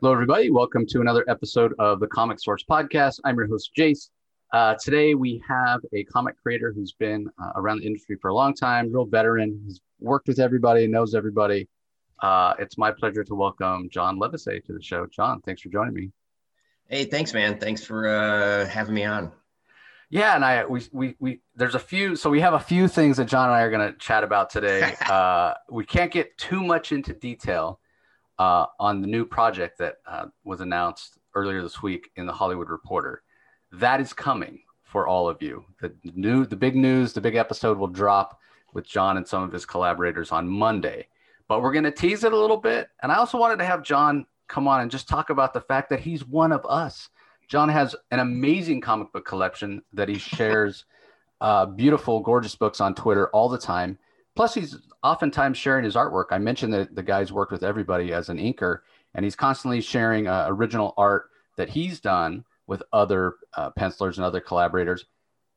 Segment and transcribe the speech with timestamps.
[0.00, 0.50] Hello, everybody.
[0.50, 3.20] Welcome to another episode of the Comic Source Podcast.
[3.22, 4.08] I'm your host, Jace.
[4.50, 8.34] Uh, today, we have a comic creator who's been uh, around the industry for a
[8.34, 9.60] long time, real veteran.
[9.66, 11.68] He's worked with everybody, knows everybody.
[12.22, 15.04] Uh, it's my pleasure to welcome John Livesay to the show.
[15.04, 16.12] John, thanks for joining me.
[16.88, 17.58] Hey, thanks, man.
[17.58, 19.30] Thanks for uh, having me on.
[20.08, 23.18] Yeah, and I we we we there's a few so we have a few things
[23.18, 24.94] that John and I are going to chat about today.
[25.10, 27.80] uh, we can't get too much into detail
[28.40, 32.70] uh, on the new project that uh, was announced earlier this week in the Hollywood
[32.70, 33.22] Reporter.
[33.70, 35.62] That is coming for all of you.
[35.82, 38.40] The new, the big news, the big episode will drop
[38.72, 41.06] with John and some of his collaborators on Monday.
[41.48, 42.88] But we're going to tease it a little bit.
[43.02, 45.90] And I also wanted to have John come on and just talk about the fact
[45.90, 47.10] that he's one of us.
[47.46, 50.86] John has an amazing comic book collection that he shares
[51.42, 53.98] uh, beautiful, gorgeous books on Twitter all the time.
[54.40, 56.28] Plus, he's oftentimes sharing his artwork.
[56.30, 58.78] I mentioned that the guy's worked with everybody as an inker,
[59.12, 64.24] and he's constantly sharing uh, original art that he's done with other uh, pencilers and
[64.24, 65.04] other collaborators,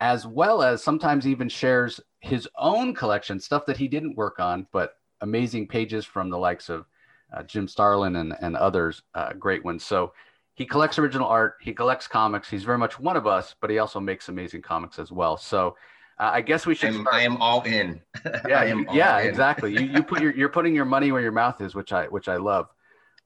[0.01, 4.67] as well as sometimes even shares his own collection, stuff that he didn't work on,
[4.73, 6.85] but amazing pages from the likes of
[7.31, 9.85] uh, Jim Starlin and, and others, uh, great ones.
[9.85, 10.11] So
[10.55, 12.49] he collects original art, he collects comics.
[12.49, 15.37] He's very much one of us, but he also makes amazing comics as well.
[15.37, 15.77] So
[16.23, 16.93] uh, I guess we should.
[16.93, 18.02] I'm, I am all in.
[18.47, 19.27] Yeah, you, yeah, in.
[19.27, 19.73] exactly.
[19.73, 22.29] You you put your you're putting your money where your mouth is, which I which
[22.29, 22.69] I love.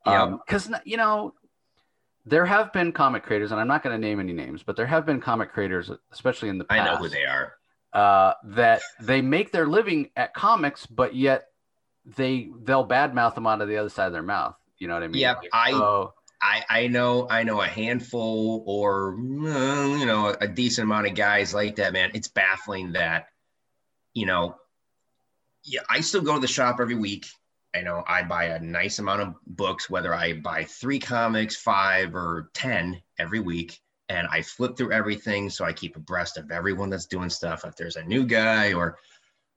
[0.05, 1.35] Um, because you know,
[2.25, 4.87] there have been comic creators, and I'm not going to name any names, but there
[4.87, 6.81] have been comic creators, especially in the past.
[6.81, 7.53] I know who they are.
[7.93, 11.49] Uh, that they make their living at comics, but yet
[12.05, 14.55] they they'll badmouth them onto the other side of their mouth.
[14.79, 15.21] You know what I mean?
[15.21, 20.85] Yeah, I so, I, I know I know a handful or you know a decent
[20.85, 22.11] amount of guys like that man.
[22.13, 23.27] It's baffling that
[24.13, 24.55] you know
[25.63, 27.27] yeah I still go to the shop every week.
[27.75, 32.15] I know I buy a nice amount of books whether I buy 3 comics 5
[32.15, 36.89] or 10 every week and I flip through everything so I keep abreast of everyone
[36.89, 37.65] that's doing stuff.
[37.65, 38.97] If there's a new guy or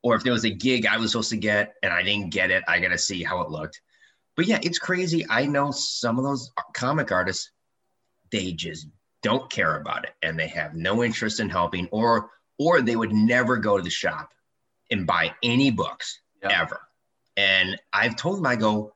[0.02, 2.50] or if there was a gig I was supposed to get and I didn't get
[2.50, 3.82] it I got to see how it looked
[4.40, 5.26] but yeah, it's crazy.
[5.28, 7.50] I know some of those comic artists,
[8.32, 8.86] they just
[9.22, 13.12] don't care about it and they have no interest in helping or or they would
[13.12, 14.30] never go to the shop
[14.90, 16.80] and buy any books ever.
[17.36, 18.94] And I've told them I go,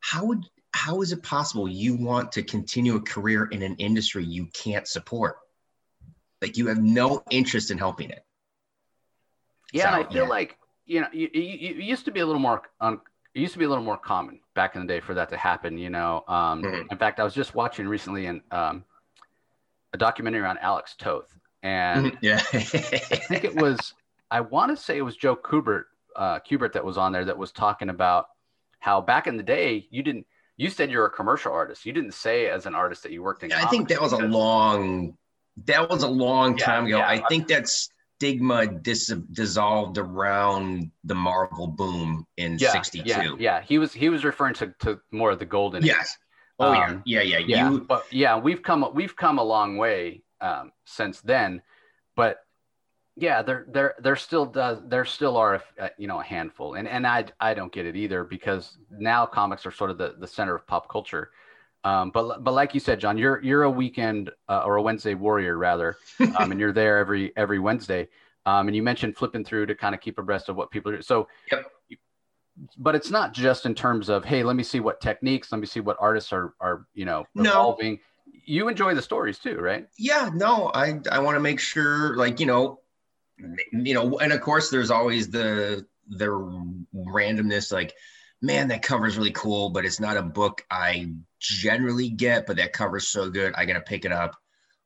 [0.00, 4.26] how would how is it possible you want to continue a career in an industry
[4.26, 5.36] you can't support?
[6.42, 8.22] Like you have no interest in helping it.
[9.72, 10.28] Yeah, so, and I feel yeah.
[10.28, 13.00] like you know, you, you, you, used to be a little more un,
[13.36, 15.36] it used to be a little more common back in the day for that to
[15.36, 15.76] happen.
[15.76, 16.90] You know, um, mm-hmm.
[16.90, 18.82] in fact, I was just watching recently in um,
[19.92, 21.28] a documentary on Alex Toth,
[21.62, 22.16] and mm-hmm.
[22.22, 23.92] yeah, I think it was
[24.30, 25.84] I want to say it was Joe Kubert,
[26.16, 28.28] uh, Kubert that was on there that was talking about
[28.80, 30.26] how back in the day you didn't.
[30.56, 31.84] You said you're a commercial artist.
[31.84, 33.52] You didn't say as an artist that you worked in.
[33.52, 35.14] I think that was a long.
[35.66, 36.98] That was a long time yeah, ago.
[37.00, 37.08] Yeah.
[37.08, 43.08] I think that's stigma dis- dissolved around the Marvel boom in yeah, 62.
[43.08, 45.98] Yeah, yeah, he was he was referring to, to more of the golden yes.
[45.98, 46.22] Age.
[46.58, 47.56] Oh um, yeah, yeah, yeah.
[47.56, 47.80] Yeah, you...
[47.80, 51.62] but yeah, we've come we've come a long way um, since then,
[52.14, 52.38] but
[53.16, 56.88] yeah, there there there still does there still are a, you know a handful, and
[56.88, 60.26] and I I don't get it either because now comics are sort of the the
[60.26, 61.30] center of pop culture.
[61.86, 65.14] Um, but but like you said, John, you're you're a weekend uh, or a Wednesday
[65.14, 65.96] warrior rather,
[66.36, 68.08] um, and you're there every every Wednesday.
[68.44, 71.02] Um, and you mentioned flipping through to kind of keep abreast of what people are.
[71.02, 71.70] So, yep.
[72.76, 75.66] but it's not just in terms of hey, let me see what techniques, let me
[75.66, 77.92] see what artists are are you know evolving.
[77.92, 77.98] No.
[78.44, 79.86] You enjoy the stories too, right?
[79.96, 82.80] Yeah, no, I I want to make sure like you know,
[83.72, 86.26] you know, and of course there's always the the
[86.92, 87.94] randomness like
[88.42, 92.56] man, that cover is really cool, but it's not a book I generally get, but
[92.56, 94.36] that cover's so good, I gotta pick it up.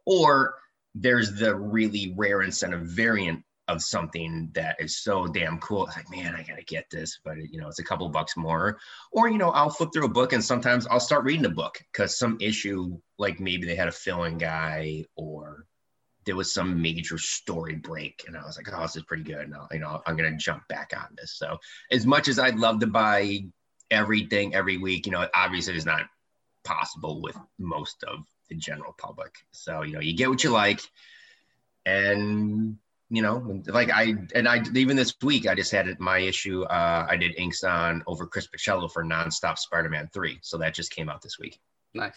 [0.07, 0.55] Or
[0.95, 5.87] there's the really rare incentive variant of something that is so damn cool.
[5.87, 8.79] It's like, man, I gotta get this, but you know, it's a couple bucks more.
[9.13, 11.79] Or you know, I'll flip through a book and sometimes I'll start reading a book
[11.93, 15.67] because some issue, like maybe they had a filling guy or
[16.31, 19.47] there was some major story break and i was like oh this is pretty good.
[19.47, 21.33] And I'll, you know i'm gonna jump back on this.
[21.33, 21.59] So
[21.91, 23.41] as much as i'd love to buy
[23.91, 26.03] everything every week you know obviously it's not
[26.63, 29.35] possible with most of the general public.
[29.51, 30.81] So you know you get what you like
[31.85, 32.77] and
[33.09, 37.07] you know like i and i even this week i just had my issue uh
[37.11, 41.09] i did inks on over chris Bachalo for nonstop spider-man 3 so that just came
[41.09, 41.59] out this week.
[41.93, 42.15] Nice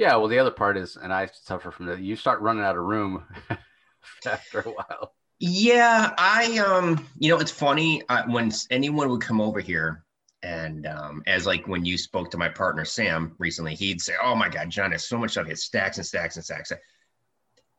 [0.00, 2.00] yeah, well, the other part is, and I suffer from that.
[2.00, 3.22] You start running out of room
[4.26, 5.12] after a while.
[5.40, 10.02] Yeah, I um, you know, it's funny uh, when anyone would come over here,
[10.42, 14.34] And um, as like when you spoke to my partner Sam recently, he'd say, "Oh
[14.34, 15.44] my God, John has so much stuff.
[15.44, 16.72] He has stacks and stacks and stacks."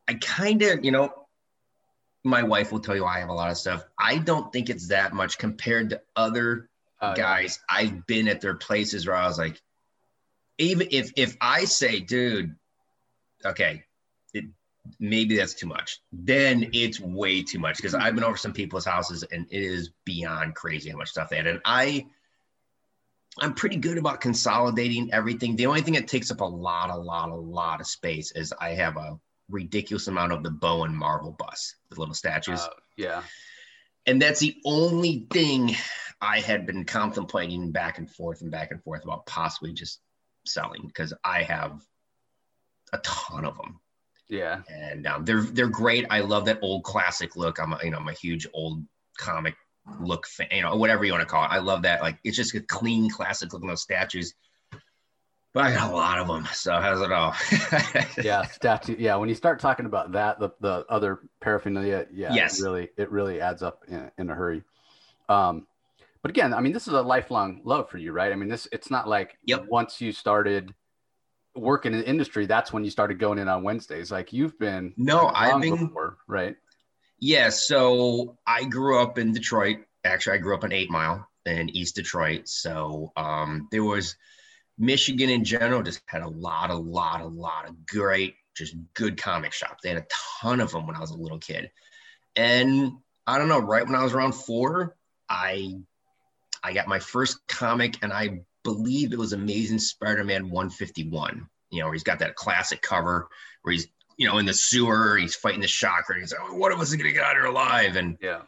[0.08, 1.12] I kind of, you know,
[2.24, 3.84] my wife will tell you I have a lot of stuff.
[3.98, 6.70] I don't think it's that much compared to other
[7.00, 7.58] uh, guys.
[7.68, 9.60] I've been at their places where I was like,
[10.62, 12.56] even if if I say, dude,
[13.46, 13.84] okay,
[14.34, 14.46] it,
[15.00, 16.00] maybe that's too much.
[16.12, 19.92] Then it's way too much because I've been over some people's houses and it is
[20.06, 21.48] beyond crazy how much stuff they had.
[21.48, 22.06] And I
[23.40, 25.56] I'm pretty good about consolidating everything.
[25.56, 28.54] The only thing that takes up a lot, a lot, a lot of space is
[28.60, 29.20] I have a
[29.50, 32.62] ridiculous amount of the Bowen Marvel bus, the little statues.
[32.62, 33.24] Uh, yeah.
[34.06, 35.76] And that's the only thing
[36.20, 40.02] I had been contemplating back and forth and back and forth about possibly just
[40.46, 41.82] selling because I have
[42.94, 43.80] a ton of them.
[44.30, 44.62] Yeah.
[44.70, 46.06] And um, they're they're great.
[46.10, 47.60] I love that old classic look.
[47.60, 48.84] I'm a, you know I'm a huge old
[49.18, 49.56] comic
[50.00, 51.52] look, fan, you know, whatever you want to call it.
[51.52, 52.02] I love that.
[52.02, 54.34] Like it's just a clean, classic looking those statues.
[55.54, 56.48] But I got a lot of them.
[56.54, 57.36] So how's it all?
[58.24, 58.96] yeah, statue.
[58.98, 62.60] Yeah, when you start talking about that, the, the other paraphernalia, yeah, yes.
[62.60, 64.64] it really it really adds up in, in a hurry.
[65.28, 65.68] Um,
[66.22, 68.32] but again, I mean, this is a lifelong love for you, right?
[68.32, 69.66] I mean, this it's not like yep.
[69.70, 70.74] once you started
[71.56, 74.12] working in the industry, that's when you started going in on Wednesdays.
[74.12, 76.56] Like you've been no, I've been before, right?
[77.20, 79.80] Yeah, so I grew up in Detroit.
[80.04, 82.48] Actually, I grew up in Eight Mile in East Detroit.
[82.48, 84.16] So um, there was
[84.78, 89.22] Michigan in general just had a lot, a lot, a lot of great, just good
[89.22, 89.82] comic shops.
[89.84, 90.08] They had a
[90.42, 91.70] ton of them when I was a little kid.
[92.36, 92.94] And
[93.28, 94.96] I don't know, right when I was around four,
[95.30, 95.76] I
[96.64, 101.48] I got my first comic, and I believe it was Amazing Spider-Man 151.
[101.70, 103.30] You know, where he's got that classic cover
[103.62, 103.88] where he's
[104.22, 106.14] you know, in the sewer, he's fighting the shocker.
[106.14, 108.42] And he's like, "What of us are gonna get out of here alive?" And yeah,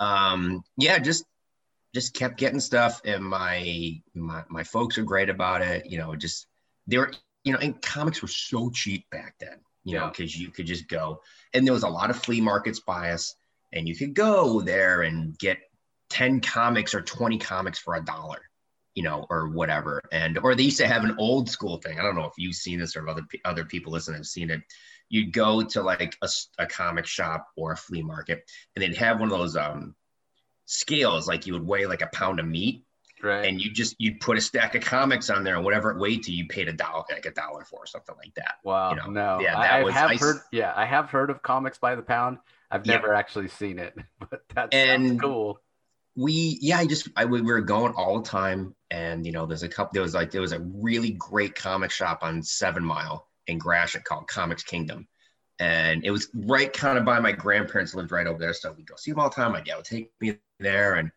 [0.00, 1.24] um, yeah, just
[1.94, 5.84] just kept getting stuff, and my my my folks are great about it.
[5.84, 6.46] You know, just
[6.86, 7.12] they were,
[7.44, 9.58] you know, and comics were so cheap back then.
[9.84, 10.00] You yeah.
[10.00, 11.20] know, because you could just go,
[11.52, 13.34] and there was a lot of flea markets by us,
[13.72, 15.58] and you could go there and get
[16.08, 18.42] ten comics or twenty comics for a dollar
[18.94, 20.02] you know, or whatever.
[20.10, 22.00] And or they used to have an old school thing.
[22.00, 24.50] I don't know if you've seen this or if other other people listening have seen
[24.50, 24.60] it
[25.08, 26.28] you'd go to like a,
[26.58, 29.94] a comic shop or a flea market and they'd have one of those um,
[30.66, 32.84] scales like you would weigh like a pound of meat
[33.22, 35.98] right and you just you'd put a stack of comics on there and whatever it
[35.98, 38.90] weighed to you paid a dollar like a dollar for or something like that wow
[38.90, 39.06] you know?
[39.06, 42.38] no yeah I, I have heard yeah i have heard of comics by the pound
[42.70, 43.18] i've never yeah.
[43.18, 45.60] actually seen it but that and sounds cool
[46.18, 49.62] we yeah i just i we were going all the time and you know there's
[49.62, 53.28] a couple there was like there was a really great comic shop on seven mile
[53.48, 55.08] in Gratiot called Comics Kingdom.
[55.58, 58.52] And it was right kind of by my grandparents lived right over there.
[58.52, 59.52] So we'd go see them all the time.
[59.52, 61.10] My dad would take me there and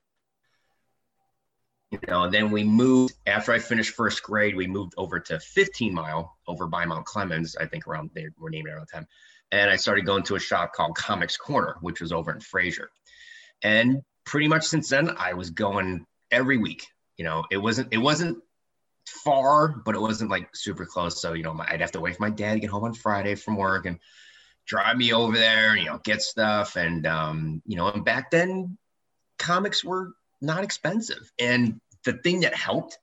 [1.92, 5.40] you know, and then we moved after I finished first grade, we moved over to
[5.42, 9.08] 15 mile over by Mount Clemens, I think around they were named around the time.
[9.52, 12.90] And I started going to a shop called Comics Corner, which was over in Fraser.
[13.62, 16.88] And pretty much since then, I was going every week.
[17.18, 18.40] You know, it wasn't it wasn't
[19.08, 21.22] far, but it wasn't like super close.
[21.22, 22.94] So, you know, my, I'd have to wait for my dad to get home on
[22.94, 24.00] Friday from work and
[24.66, 26.76] drive me over there, you know, get stuff.
[26.76, 28.78] And, um, you know, and back then
[29.38, 30.12] comics were
[30.42, 31.32] not expensive.
[31.40, 32.98] And the thing that helped,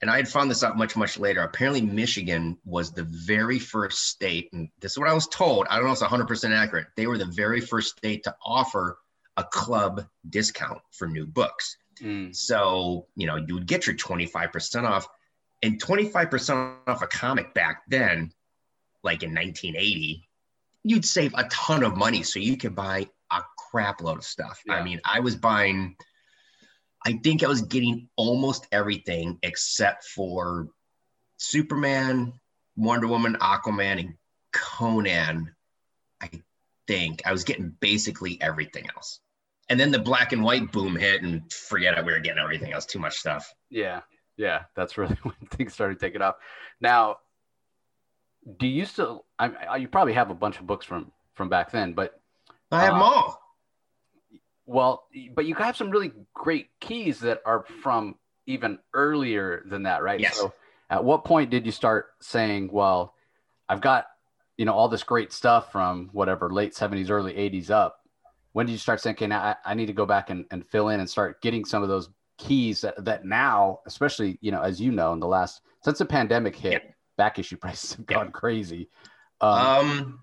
[0.00, 1.40] and I had found this out much, much later.
[1.40, 5.66] Apparently, Michigan was the very first state, and this is what I was told.
[5.68, 6.86] I don't know if it's 100% accurate.
[6.96, 8.98] They were the very first state to offer
[9.38, 11.78] a club discount for new books.
[12.02, 12.34] Mm.
[12.34, 15.08] So, you know, you would get your 25% off
[15.62, 18.32] and 25% off a comic back then,
[19.02, 20.28] like in 1980,
[20.84, 22.22] you'd save a ton of money.
[22.22, 24.60] So you could buy a crap load of stuff.
[24.66, 24.74] Yeah.
[24.74, 25.96] I mean, I was buying,
[27.04, 30.68] I think I was getting almost everything except for
[31.36, 32.32] Superman,
[32.76, 34.14] Wonder Woman, Aquaman, and
[34.52, 35.54] Conan.
[36.20, 36.30] I
[36.86, 39.20] think I was getting basically everything else.
[39.70, 42.72] And then the black and white boom hit, and forget it, we were getting everything
[42.72, 42.86] else.
[42.86, 43.52] Too much stuff.
[43.68, 44.00] Yeah,
[44.36, 46.36] yeah, that's really when things started taking off.
[46.80, 47.18] Now,
[48.58, 49.26] do you still?
[49.38, 52.20] I, you probably have a bunch of books from from back then, but
[52.72, 53.42] I have uh, them all.
[54.66, 60.02] Well, but you have some really great keys that are from even earlier than that,
[60.02, 60.20] right?
[60.20, 60.36] Yes.
[60.36, 60.52] So,
[60.90, 63.14] at what point did you start saying, "Well,
[63.68, 64.06] I've got
[64.56, 68.00] you know all this great stuff from whatever late '70s, early '80s up"?
[68.52, 71.00] When did you start thinking, I, I need to go back and, and fill in
[71.00, 74.92] and start getting some of those keys that, that now, especially, you know, as you
[74.92, 76.94] know, in the last, since the pandemic hit, yep.
[77.16, 78.32] back issue prices have gone yep.
[78.32, 78.88] crazy.
[79.40, 80.20] Um, um,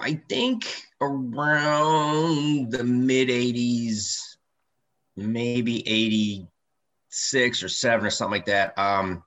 [0.00, 0.66] I think
[1.00, 4.36] around the mid 80s,
[5.16, 6.48] maybe
[7.08, 8.76] six or seven or something like that.
[8.78, 9.22] Um,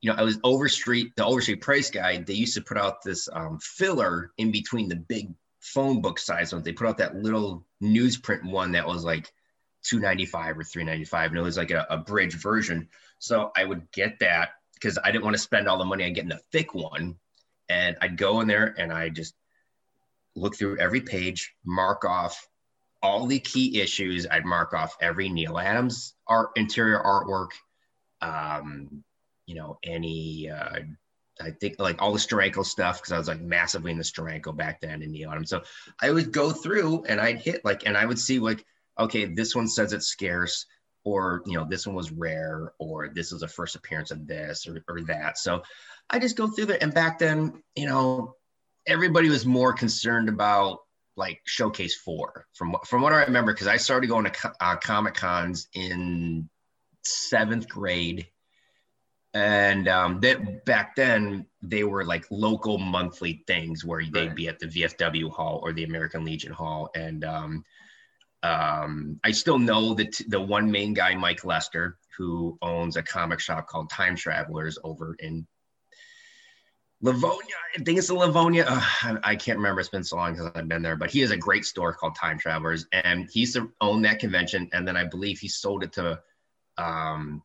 [0.00, 2.26] you know, I was Overstreet, the Overstreet Price Guide.
[2.26, 5.30] They used to put out this um, filler in between the big
[5.66, 6.64] phone book size ones.
[6.64, 9.32] They put out that little newsprint one that was like
[9.86, 14.18] 295 or 395 and it was like a, a bridge version so i would get
[14.18, 17.14] that because i didn't want to spend all the money on getting the thick one
[17.68, 19.34] and i'd go in there and i just
[20.34, 22.48] look through every page mark off
[23.00, 27.50] all the key issues i'd mark off every Neil adams art interior artwork
[28.22, 29.04] um,
[29.46, 30.80] you know any uh,
[31.40, 34.56] I think like all the Steranko stuff because I was like massively in the Steranko
[34.56, 35.44] back then in the autumn.
[35.44, 35.62] So
[36.00, 38.64] I would go through and I'd hit like, and I would see like
[38.98, 40.66] okay, this one says it's scarce,
[41.04, 44.66] or you know, this one was rare, or this was a first appearance of this
[44.66, 45.38] or, or that.
[45.38, 45.62] So
[46.10, 46.82] I just go through that.
[46.82, 48.34] And back then, you know,
[48.86, 50.80] everybody was more concerned about
[51.16, 55.14] like showcase four from from what I remember because I started going to uh, comic
[55.14, 56.48] cons in
[57.04, 58.26] seventh grade
[59.36, 64.58] and um, that back then they were like local monthly things where they'd be at
[64.58, 67.64] the VFW hall or the American Legion hall and um,
[68.42, 73.40] um, I still know that the one main guy, Mike Lester, who owns a comic
[73.40, 75.46] shop called Time Travelers over in
[77.02, 77.54] Livonia.
[77.76, 78.64] I think it's in Livonia.
[78.66, 79.80] Uh, I, I, can't remember.
[79.80, 82.14] It's been so long since I've been there, but he has a great store called
[82.14, 84.68] Time Travelers, and he used to own that convention.
[84.72, 86.20] And then I believe he sold it to
[86.78, 87.42] um,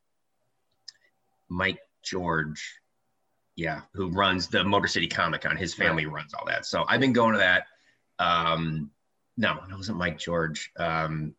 [1.52, 2.80] Mike George,
[3.58, 5.58] yeah, who runs the Motor City Comic Con.
[5.58, 6.16] His family right.
[6.16, 6.66] runs all that.
[6.66, 7.66] So I've been going to that.
[8.20, 8.90] Um,
[9.36, 10.72] no, it wasn't Mike George.
[10.78, 11.36] Um,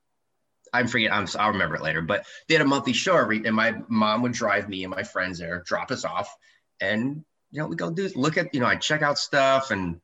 [0.72, 1.12] I'm forget.
[1.12, 2.02] I'm, I'll remember it later.
[2.02, 5.02] But they had a monthly show every, and my mom would drive me and my
[5.02, 6.34] friends there, drop us off,
[6.80, 9.98] and you know we go do look at you know I check out stuff and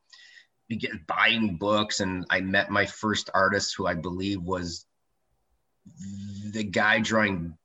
[0.71, 2.01] get buying books.
[2.01, 4.87] And I met my first artist, who I believe was
[6.51, 7.57] the guy drawing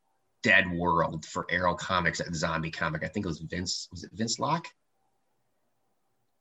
[0.43, 3.03] Dead World for Arrow Comics at Zombie Comic.
[3.03, 3.87] I think it was Vince.
[3.91, 4.67] Was it Vince Locke?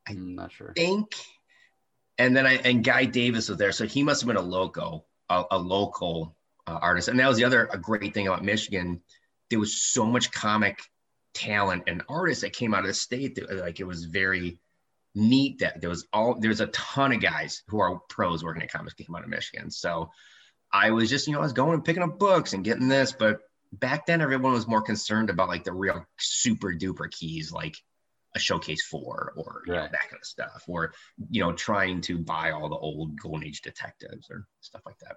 [0.07, 0.73] I'm not sure.
[0.77, 1.15] Think
[2.19, 5.05] and then I and Guy Davis was there, so he must have been a loco,
[5.29, 7.09] a, a local uh, artist.
[7.09, 9.03] And that was the other a great thing about Michigan.
[9.51, 10.81] There was so much comic
[11.35, 14.61] talent and artists that came out of the state that like it was very
[15.15, 18.73] neat that there was all there's a ton of guys who are pros working at
[18.73, 19.71] comics came out of Michigan.
[19.71, 20.11] So
[20.73, 23.13] I was just you know I was going and picking up books and getting this,
[23.13, 23.41] but
[23.73, 27.75] back then everyone was more concerned about like the real super duper keys like
[28.35, 29.76] a showcase four or right.
[29.76, 30.93] know, that kind of stuff or
[31.31, 35.17] you know trying to buy all the old golden age detectives or stuff like that.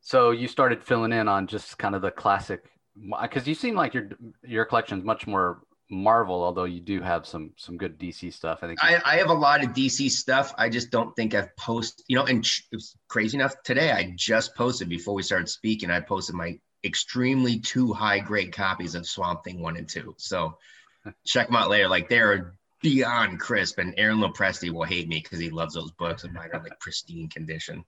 [0.00, 2.64] So you started filling in on just kind of the classic
[3.12, 4.10] uh, because you seem like your
[4.42, 8.60] your collection is much more marvel although you do have some some good dc stuff.
[8.62, 10.54] I think I, I have a lot of dc stuff.
[10.58, 14.12] I just don't think i've posted you know and it was crazy enough today i
[14.16, 19.06] just posted before we started speaking i posted my extremely two high grade copies of
[19.06, 20.56] swamp thing one and two so
[21.24, 21.88] check them out later.
[21.88, 26.24] Like they're beyond crisp, and Aaron Lopresti will hate me because he loves those books,
[26.24, 27.84] and mine are like pristine condition.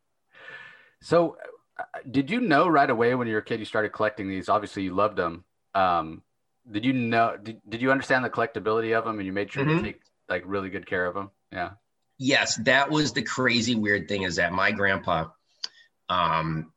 [1.00, 1.36] So,
[1.78, 4.48] uh, did you know right away when you were a kid you started collecting these?
[4.48, 5.44] Obviously, you loved them.
[5.74, 6.22] Um,
[6.70, 7.36] did you know?
[7.42, 9.78] Did, did you understand the collectability of them, and you made sure mm-hmm.
[9.78, 11.30] to take like really good care of them?
[11.52, 11.70] Yeah.
[12.16, 15.26] Yes, that was the crazy weird thing is that my grandpa,
[16.08, 16.72] um,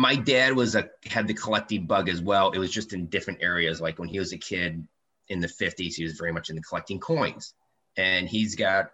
[0.00, 2.50] my dad was a had the collecting bug as well.
[2.52, 3.80] It was just in different areas.
[3.80, 4.86] Like when he was a kid,
[5.30, 7.54] in the 50s, he was very much into collecting coins.
[7.96, 8.86] And he's got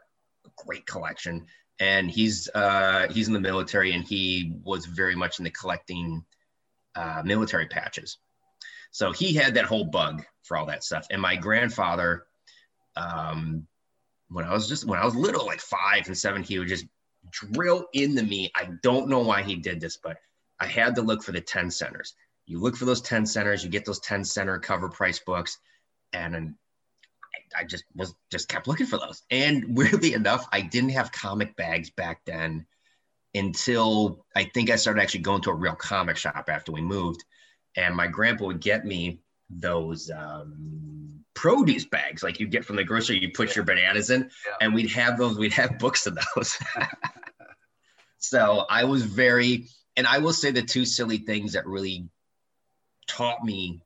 [0.44, 1.46] a great collection.
[1.80, 6.24] And he's uh, he's in the military and he was very much into collecting
[6.94, 8.18] uh, military patches.
[8.90, 11.06] So he had that whole bug for all that stuff.
[11.10, 12.24] And my grandfather,
[12.96, 13.66] um,
[14.28, 16.86] when I was just when I was little, like five and seven, he would just
[17.30, 18.50] drill into me.
[18.54, 20.16] I don't know why he did this, but
[20.58, 22.14] I had to look for the 10 centers.
[22.46, 25.58] You look for those 10 centers, you get those 10 center cover price books
[26.12, 26.54] and
[27.56, 29.22] I just was just kept looking for those.
[29.30, 32.66] And weirdly enough, I didn't have comic bags back then
[33.34, 37.24] until I think I started actually going to a real comic shop after we moved.
[37.76, 39.20] And my grandpa would get me
[39.50, 43.20] those um, produce bags like you get from the grocery.
[43.20, 43.56] You put yeah.
[43.56, 44.54] your bananas in, yeah.
[44.60, 45.38] and we'd have those.
[45.38, 46.56] We'd have books of those.
[48.18, 52.08] so I was very, and I will say the two silly things that really
[53.06, 53.82] taught me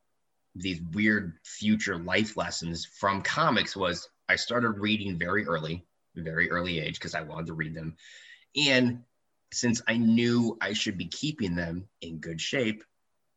[0.54, 5.84] these weird future life lessons from comics was I started reading very early,
[6.16, 7.96] very early age because I wanted to read them.
[8.56, 9.04] And
[9.52, 12.84] since I knew I should be keeping them in good shape,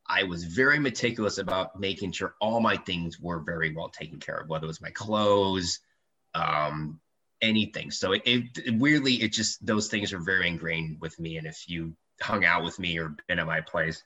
[0.08, 4.38] I was very meticulous about making sure all my things were very well taken care
[4.38, 5.80] of, whether it was my clothes,
[6.36, 7.00] um,
[7.42, 7.90] anything.
[7.92, 11.38] So it, it, weirdly, it just those things are very ingrained with me.
[11.38, 14.04] And if you hung out with me or been at my place,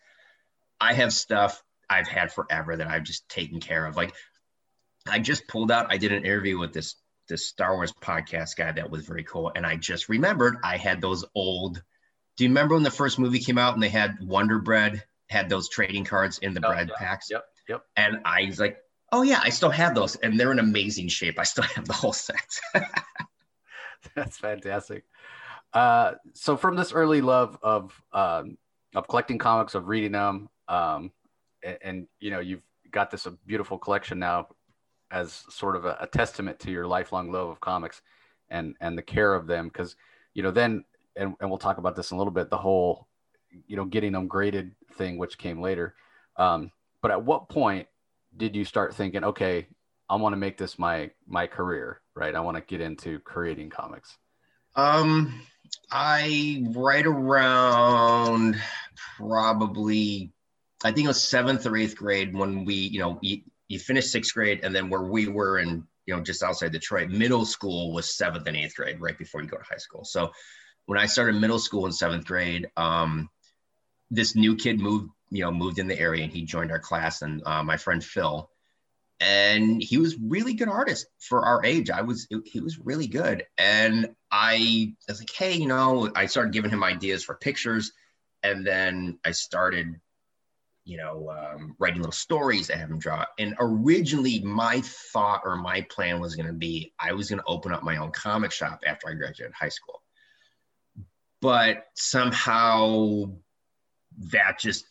[0.79, 3.95] I have stuff I've had forever that I've just taken care of.
[3.95, 4.13] Like
[5.07, 6.95] I just pulled out, I did an interview with this
[7.27, 9.51] this Star Wars podcast guy that was very cool.
[9.55, 11.81] And I just remembered I had those old.
[12.37, 15.49] Do you remember when the first movie came out and they had Wonder Bread had
[15.49, 16.97] those trading cards in the oh, bread yeah.
[16.97, 17.29] packs?
[17.29, 17.43] Yep.
[17.67, 17.83] Yep.
[17.97, 18.77] And I was like,
[19.11, 21.39] oh yeah, I still have those, and they're in amazing shape.
[21.39, 22.59] I still have the whole set.
[24.15, 25.03] That's fantastic.
[25.77, 28.57] Uh, so from this early love of um,
[28.95, 31.11] of collecting comics, of reading them, um,
[31.61, 34.47] and, and, you know you've got this beautiful collection now
[35.11, 38.01] as sort of a, a, testament to your lifelong love of comics
[38.49, 39.67] and and the care of them.
[39.67, 39.95] Because
[40.33, 40.83] you know then
[41.15, 43.07] and, and we'll talk about this in a little bit the whole
[43.67, 45.93] you know getting them graded thing which came later.
[46.37, 46.71] Um,
[47.03, 47.87] but at what point
[48.35, 49.67] did you start thinking okay
[50.09, 52.33] i want to make this my my career right?
[52.33, 54.17] I want to get into creating comics.
[54.75, 55.41] Um
[55.91, 58.55] i right around
[59.17, 60.31] probably
[60.83, 63.19] i think it was seventh or eighth grade when we you know
[63.67, 67.09] you finished sixth grade, and then where we were in, you know, just outside Detroit,
[67.09, 70.05] middle school was seventh and eighth grade, right before you go to high school.
[70.05, 70.31] So
[70.85, 73.29] when I started middle school in seventh grade, um,
[74.09, 77.21] this new kid moved, you know, moved in the area, and he joined our class,
[77.21, 78.49] and uh, my friend Phil,
[79.19, 81.89] and he was really good artist for our age.
[81.89, 86.25] I was, he was really good, and I, I was like, hey, you know, I
[86.27, 87.91] started giving him ideas for pictures,
[88.43, 89.99] and then I started
[90.87, 93.25] you know, um, writing little stories to have him draw.
[93.37, 94.81] And originally, my
[95.11, 97.97] thought or my plan was going to be I was going to open up my
[97.97, 100.01] own comic shop after I graduated high school.
[101.41, 103.33] But somehow
[104.31, 104.85] that just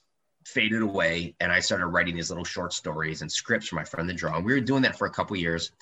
[0.46, 1.34] faded away.
[1.40, 4.36] And I started writing these little short stories and scripts for my friend the draw.
[4.36, 5.72] And we were doing that for a couple years.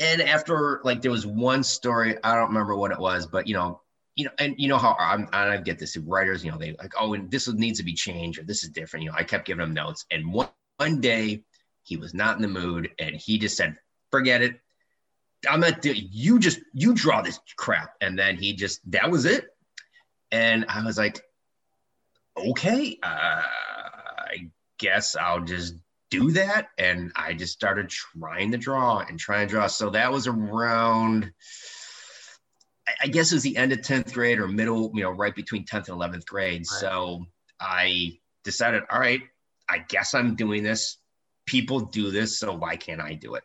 [0.00, 3.54] And after, like, there was one story, I don't remember what it was, but, you
[3.54, 3.80] know,
[4.14, 6.94] you know, and you know how I'm, I get this writers, you know, they like,
[6.98, 9.04] oh, and this needs to be changed or this is different.
[9.04, 11.42] You know, I kept giving him notes, and one one day
[11.82, 13.76] he was not in the mood, and he just said,
[14.10, 14.60] "Forget it,
[15.48, 15.84] I'm not.
[15.84, 19.46] You just you draw this crap," and then he just that was it,
[20.32, 21.20] and I was like,
[22.36, 23.42] okay, uh,
[24.26, 25.74] I guess I'll just
[26.10, 29.66] do that, and I just started trying to draw and trying to draw.
[29.66, 31.32] So that was around
[33.02, 35.64] I guess it was the end of 10th grade or middle, you know, right between
[35.64, 36.60] 10th and 11th grade.
[36.60, 36.66] Right.
[36.66, 37.26] So
[37.60, 39.22] I decided, all right,
[39.68, 40.98] I guess I'm doing this.
[41.46, 43.44] People do this, so why can't I do it?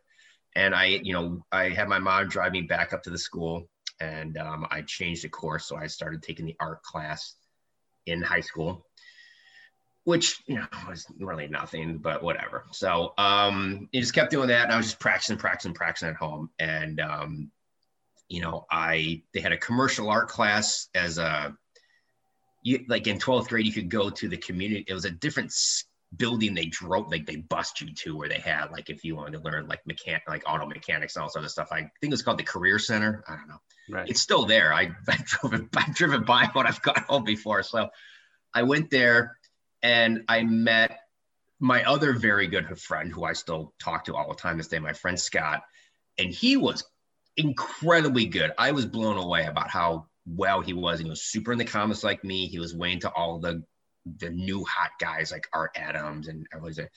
[0.55, 3.69] And I, you know, I had my mom drive me back up to the school
[3.99, 5.65] and um, I changed the course.
[5.65, 7.35] So I started taking the art class
[8.05, 8.85] in high school,
[10.03, 12.65] which, you know, was really nothing, but whatever.
[12.71, 14.63] So um, I just kept doing that.
[14.63, 16.49] And I was just practicing, practicing, practicing at home.
[16.59, 17.51] And um,
[18.27, 21.55] you know, I they had a commercial art class as a
[22.63, 25.51] you like in 12th grade you could go to the community it was a different
[26.17, 29.37] building they drove like they bust you to where they had like if you wanted
[29.37, 32.11] to learn like mechanic like auto mechanics and all sort of stuff i think it
[32.11, 34.09] was called the career center i don't know right.
[34.09, 37.63] it's still there i i drove it i've driven by what i've got home before
[37.63, 37.89] so
[38.53, 39.37] i went there
[39.83, 40.99] and i met
[41.59, 44.79] my other very good friend who i still talk to all the time this day
[44.79, 45.63] my friend scott
[46.17, 46.83] and he was
[47.37, 48.51] incredibly good.
[48.57, 50.99] I was blown away about how well he was.
[50.99, 52.47] He was super in the comics like me.
[52.47, 53.63] He was way into all the
[54.17, 56.87] the new hot guys like Art Adams and everything.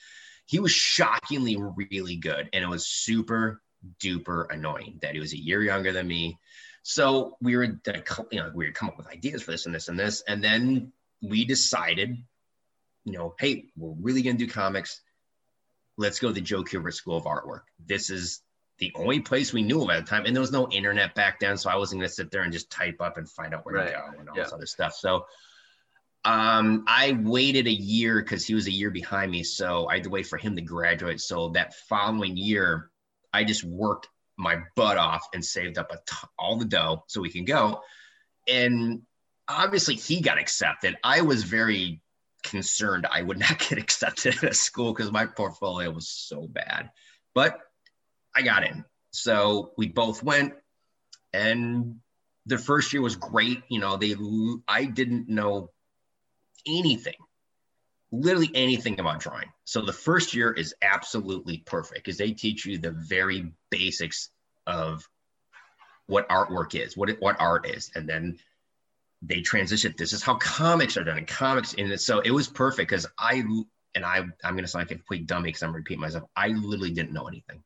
[0.47, 3.61] He was shockingly really good, and it was super
[3.99, 6.37] duper annoying that he was a year younger than me.
[6.83, 9.87] So we were, you know, we would come up with ideas for this and this
[9.87, 12.17] and this, and then we decided,
[13.05, 15.01] you know, hey, we're really gonna do comics.
[15.97, 17.61] Let's go to the Joe Kubert School of Artwork.
[17.85, 18.41] This is
[18.79, 20.25] the only place we knew of at the time.
[20.25, 21.57] And there was no internet back then.
[21.57, 23.75] So I wasn't going to sit there and just type up and find out where
[23.75, 23.85] right.
[23.87, 24.43] to go and all yeah.
[24.43, 24.93] this other stuff.
[24.93, 25.25] So
[26.25, 29.43] um, I waited a year because he was a year behind me.
[29.43, 31.21] So I had to wait for him to graduate.
[31.21, 32.89] So that following year,
[33.31, 37.29] I just worked my butt off and saved up t- all the dough so we
[37.29, 37.81] can go.
[38.49, 39.03] And
[39.47, 40.97] obviously he got accepted.
[41.03, 42.01] I was very
[42.45, 46.89] concerned I would not get accepted at a school because my portfolio was so bad.
[47.33, 47.59] But
[48.35, 48.85] I got in.
[49.11, 50.53] So we both went,
[51.33, 51.99] and
[52.45, 53.63] the first year was great.
[53.69, 54.15] You know, they
[54.67, 55.71] I didn't know
[56.67, 57.15] anything,
[58.11, 59.51] literally anything about drawing.
[59.63, 64.29] So the first year is absolutely perfect because they teach you the very basics
[64.67, 65.07] of
[66.07, 68.37] what artwork is, what what art is, and then
[69.21, 69.93] they transition.
[69.97, 71.17] This is how comics are done.
[71.17, 73.43] And comics, and so it was perfect because I
[73.95, 76.29] and I I'm gonna sound like a complete dummy because I'm repeating myself.
[76.35, 77.63] I literally didn't know anything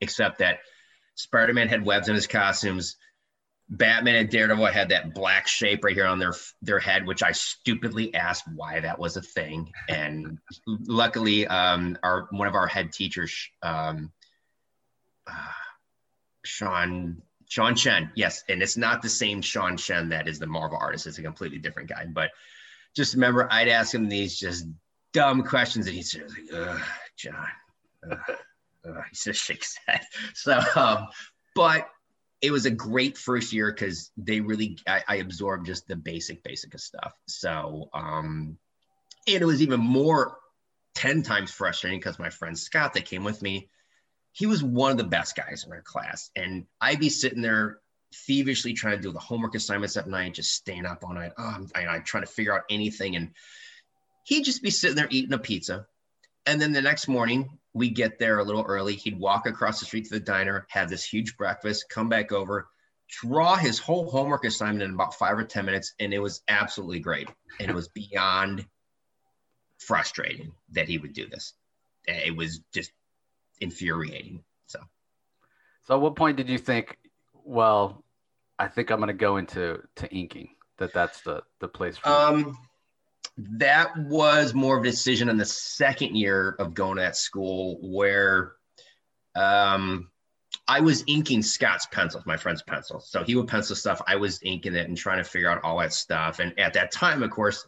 [0.00, 0.58] except that
[1.14, 2.96] Spider-Man had webs in his costumes.
[3.68, 7.32] Batman and Daredevil had that black shape right here on their their head, which I
[7.32, 9.72] stupidly asked why that was a thing.
[9.88, 14.12] And luckily, um, our one of our head teachers, um,
[15.26, 15.52] uh,
[16.44, 20.78] Sean Sean Chen, yes, and it's not the same Sean Chen that is the Marvel
[20.80, 21.06] artist.
[21.06, 22.06] It's a completely different guy.
[22.06, 22.30] But
[22.96, 24.64] just remember, I'd ask him these just
[25.12, 26.80] dumb questions, and he'd say, like,
[27.14, 27.46] "John,"
[28.10, 28.16] uh,
[29.10, 30.00] he just shakes head.
[30.34, 31.08] So, um,
[31.54, 31.90] but
[32.40, 36.42] it was a great first year because they really I, I, absorbed just the basic
[36.42, 38.58] basic of stuff so um
[39.28, 40.38] and it was even more
[40.96, 43.68] 10 times frustrating because my friend scott that came with me
[44.32, 47.78] he was one of the best guys in our class and i'd be sitting there
[48.12, 51.44] feverishly trying to do the homework assignments at night just staying up all night oh,
[51.44, 53.30] I'm, I, i'm trying to figure out anything and
[54.24, 55.86] he'd just be sitting there eating a pizza
[56.46, 58.94] and then the next morning we get there a little early.
[58.94, 62.68] He'd walk across the street to the diner, have this huge breakfast, come back over,
[63.08, 65.94] draw his whole homework assignment in about five or 10 minutes.
[65.98, 67.28] And it was absolutely great.
[67.60, 68.66] And it was beyond
[69.78, 71.54] frustrating that he would do this.
[72.06, 72.92] It was just
[73.62, 74.42] infuriating.
[74.66, 74.80] So,
[75.84, 76.98] so at what point did you think,
[77.44, 78.04] well,
[78.58, 82.08] I think I'm going to go into to inking that that's the, the place for
[82.08, 82.58] um,
[83.36, 87.78] that was more of a decision in the second year of going to that school
[87.80, 88.52] where
[89.34, 90.10] um,
[90.68, 93.10] I was inking Scott's pencils, my friend's pencils.
[93.10, 94.02] So he would pencil stuff.
[94.06, 96.38] I was inking it and trying to figure out all that stuff.
[96.40, 97.66] And at that time, of course,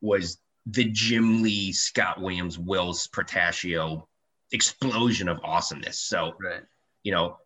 [0.00, 4.06] was the Jim Lee, Scott Williams, Whilce Portacio
[4.52, 5.98] explosion of awesomeness.
[5.98, 6.62] So, right.
[7.02, 7.38] you know,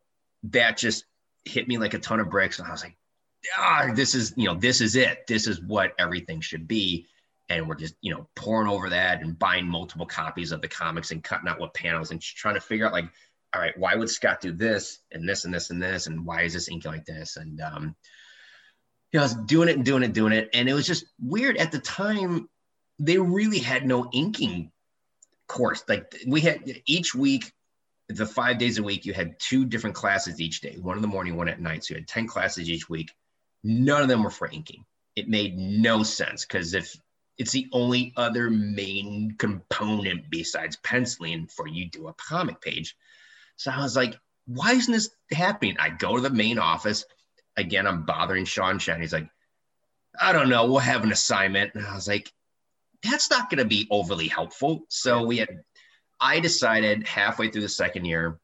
[0.45, 1.05] that just
[1.45, 2.59] hit me like a ton of bricks.
[2.59, 2.97] And I was like,
[3.59, 5.27] ah, this is, you know, this is it.
[5.27, 7.07] This is what everything should be
[7.49, 11.13] and we're just you know pouring over that and buying multiple copies of the comics
[11.13, 13.09] and cutting out what panels and trying to figure out like
[13.55, 16.43] all right why would scott do this and this and this and this and why
[16.43, 17.95] is this inking like this and um
[19.13, 20.51] you know, I was doing it and doing it, doing it.
[20.53, 22.49] And it was just weird at the time.
[22.99, 24.73] They really had no inking
[25.47, 25.85] course.
[25.89, 27.53] Like we had each week,
[28.09, 31.09] the five days a week, you had two different classes each day, one in the
[31.09, 31.85] morning, one at night.
[31.85, 33.13] So you had 10 classes each week.
[33.65, 34.85] None of them were for inking.
[35.17, 36.97] It made no sense because if
[37.39, 42.97] it's the only other main component besides penciling for you do a comic page.
[43.57, 45.77] So I was like, why isn't this happening?
[45.79, 47.05] I go to the main office.
[47.57, 49.01] Again, I'm bothering Sean Chen.
[49.01, 49.29] He's like,
[50.21, 51.75] I don't know, we'll have an assignment.
[51.75, 52.33] And I was like,
[53.03, 54.85] that's not going to be overly helpful.
[54.89, 55.61] So we had,
[56.21, 58.39] I decided halfway through the second year,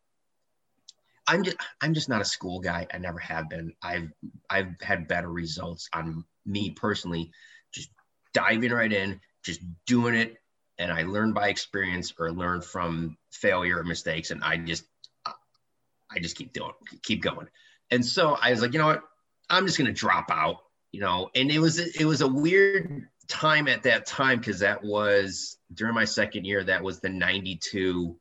[1.27, 2.87] I'm just, I'm just not a school guy.
[2.93, 3.73] I never have been.
[3.83, 4.11] I've,
[4.51, 7.31] I've had better results on me personally
[7.73, 7.91] just
[8.35, 10.37] diving right in, just doing it.
[10.79, 14.33] And I learned by experience or learn from failure or mistakes.
[14.33, 14.85] And I just,
[15.25, 17.47] I just keep doing, keep going.
[17.91, 19.03] And so I was like, you know what?
[19.49, 20.57] I'm just going to drop out,
[20.91, 24.43] you know, and it was, it was a weird time at that time.
[24.43, 28.17] Cause that was during my second year, that was the 92,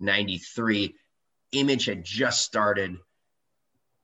[0.00, 0.94] 93
[1.52, 2.96] image had just started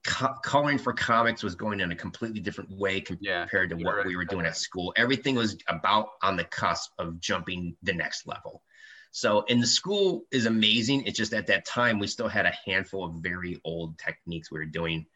[0.05, 3.97] co- coloring for comics was going in a completely different way compared yeah, to what
[3.97, 4.07] right.
[4.07, 4.93] we were doing at school.
[4.97, 8.63] Everything was about on the cusp of jumping the next level.
[9.11, 11.05] So, and the school is amazing.
[11.07, 14.59] It's just at that time we still had a handful of very old techniques we
[14.59, 15.07] were doing,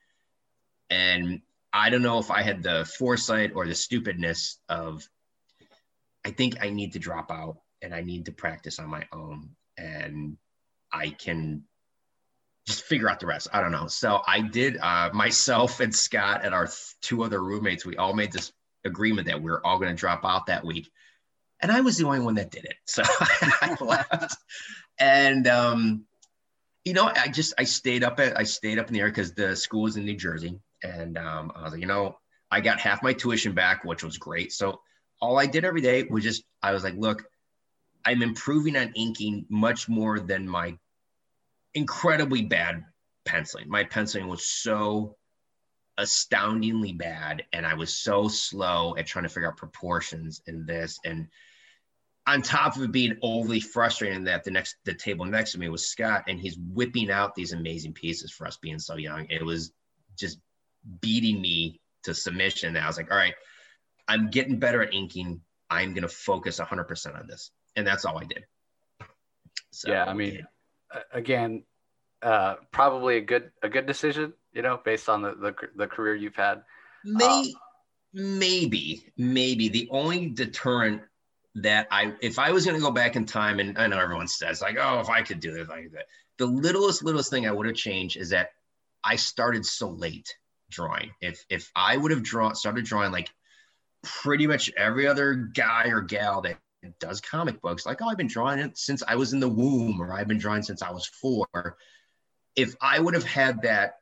[0.90, 1.42] and
[1.72, 5.08] I don't know if I had the foresight or the stupidness of.
[6.24, 9.50] I think I need to drop out and I need to practice on my own,
[9.76, 10.36] and
[10.92, 11.64] I can
[12.66, 13.48] just figure out the rest.
[13.52, 13.88] I don't know.
[13.88, 16.68] So I did uh, myself and Scott and our
[17.00, 17.84] two other roommates.
[17.84, 18.52] We all made this
[18.84, 20.90] agreement that we are all going to drop out that week,
[21.60, 22.76] and I was the only one that did it.
[22.86, 23.02] So
[23.62, 24.36] I left,
[24.98, 26.04] and um,
[26.84, 29.34] you know, I just I stayed up at I stayed up in the air because
[29.34, 32.16] the school was in New Jersey, and um, I was like, you know,
[32.50, 34.52] I got half my tuition back, which was great.
[34.52, 34.80] So
[35.22, 37.24] all I did every day was just I was like, look,
[38.04, 40.76] I'm improving on inking much more than my
[41.74, 42.84] incredibly bad
[43.24, 43.70] penciling.
[43.70, 45.16] My penciling was so
[45.96, 50.98] astoundingly bad and I was so slow at trying to figure out proportions in this
[51.04, 51.28] and
[52.26, 55.68] on top of it being overly frustrating that the next the table next to me
[55.68, 59.26] was Scott and he's whipping out these amazing pieces for us being so young.
[59.28, 59.72] It was
[60.18, 60.38] just
[61.00, 62.74] beating me to submission.
[62.74, 63.34] And I was like, all right,
[64.12, 65.40] I'm getting better at inking.
[65.70, 67.50] I'm going to focus 100% on this.
[67.76, 68.44] And that's all I did.
[69.70, 70.46] So, yeah, I mean,
[71.12, 71.64] again,
[72.22, 76.14] uh, probably a good a good decision, you know, based on the the, the career
[76.14, 76.62] you've had.
[77.04, 77.46] May, um,
[78.12, 81.00] maybe, maybe the only deterrent
[81.54, 84.28] that I, if I was going to go back in time, and I know everyone
[84.28, 86.06] says like, oh, if I could do this, I could do that.
[86.36, 88.50] The littlest, littlest thing I would have changed is that
[89.02, 90.28] I started so late
[90.70, 91.12] drawing.
[91.22, 93.30] If if I would have drawn started drawing like
[94.02, 96.58] pretty much every other guy or gal that
[96.98, 100.00] does comic books, like oh I've been drawing it since I was in the womb
[100.00, 101.76] or I've been drawing since I was four.
[102.56, 103.94] If I would have had that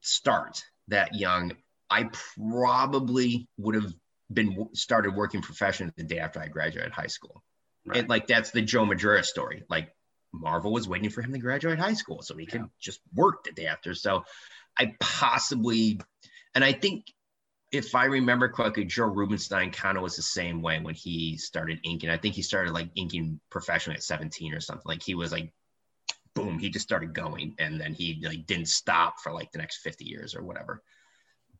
[0.00, 1.52] start that young,
[1.88, 3.92] I probably would have
[4.32, 7.42] been started working professionally the day after I graduated high school.
[7.84, 7.98] Right.
[7.98, 9.64] And like that's the Joe Madureira story.
[9.68, 9.92] Like
[10.32, 12.66] Marvel was waiting for him to graduate high school so he could yeah.
[12.80, 13.94] just work the day after.
[13.94, 14.24] So
[14.78, 16.00] I possibly,
[16.54, 17.06] and I think
[17.72, 21.78] if I remember correctly, Joe Rubinstein kind of was the same way when he started
[21.84, 22.10] inking.
[22.10, 24.82] I think he started like inking professionally at 17 or something.
[24.84, 25.52] Like he was like,
[26.34, 29.78] boom, he just started going, and then he like didn't stop for like the next
[29.78, 30.82] 50 years or whatever.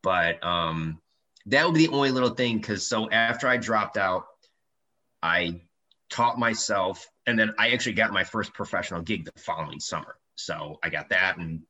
[0.02, 1.00] But um,
[1.46, 4.24] that would be the only little thing because so after I dropped out,
[5.22, 5.60] I
[6.08, 10.16] taught myself, and then I actually got my first professional gig the following summer.
[10.34, 11.62] So I got that, and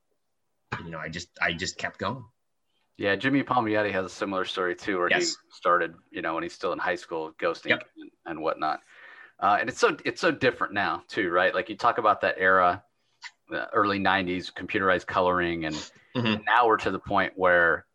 [0.83, 2.25] you know, I just I just kept going.
[3.01, 5.31] Yeah, Jimmy Palmiotti has a similar story too, where yes.
[5.31, 7.89] he started, you know, when he's still in high school, ghosting yep.
[7.97, 8.81] and, and, whatnot.
[9.41, 11.55] Uh, and it's so it's so different now too, right?
[11.55, 12.85] Like you talk about that era,
[13.49, 16.27] the early '90s, computerized coloring, and, mm-hmm.
[16.27, 17.87] and now we're to the point where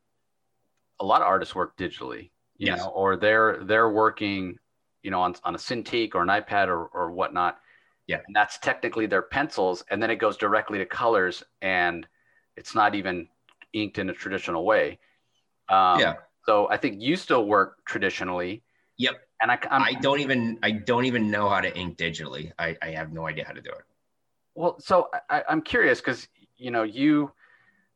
[1.00, 2.80] a lot of artists work digitally, you yes.
[2.80, 4.58] know, or they're they're working
[5.06, 7.60] you know, on, on a Cintiq or an iPad or, or whatnot.
[8.08, 8.22] Yeah.
[8.26, 9.86] And that's technically their pencils.
[9.92, 12.08] And then it goes directly to colors and
[12.58, 13.28] it's not even
[13.76, 14.98] inked in a traditional way.
[15.70, 16.14] Um, yeah.
[16.46, 18.64] So I think you still work traditionally.
[18.98, 19.16] Yep.
[19.42, 22.52] And I, I'm, I do not even, I don't even know how to ink digitally.
[22.58, 23.84] I, I have no idea how to do it.
[24.56, 27.32] Well, so I, I'm curious because, you know, you,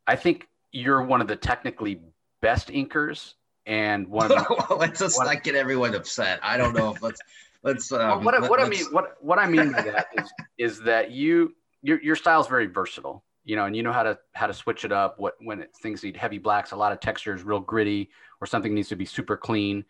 [0.06, 2.00] I think you're one of the technically
[2.42, 3.34] best inkers
[3.66, 4.38] and one of
[4.68, 6.40] the, let's just not get everyone upset.
[6.42, 7.20] I don't know if let's
[7.62, 7.92] let's.
[7.92, 11.10] Um, what, let, what I mean what what I mean by that is is that
[11.10, 13.24] you your your style is very versatile.
[13.44, 15.18] You know, and you know how to how to switch it up.
[15.18, 18.74] What when it, things need heavy blacks, a lot of textures, real gritty, or something
[18.74, 19.84] needs to be super clean.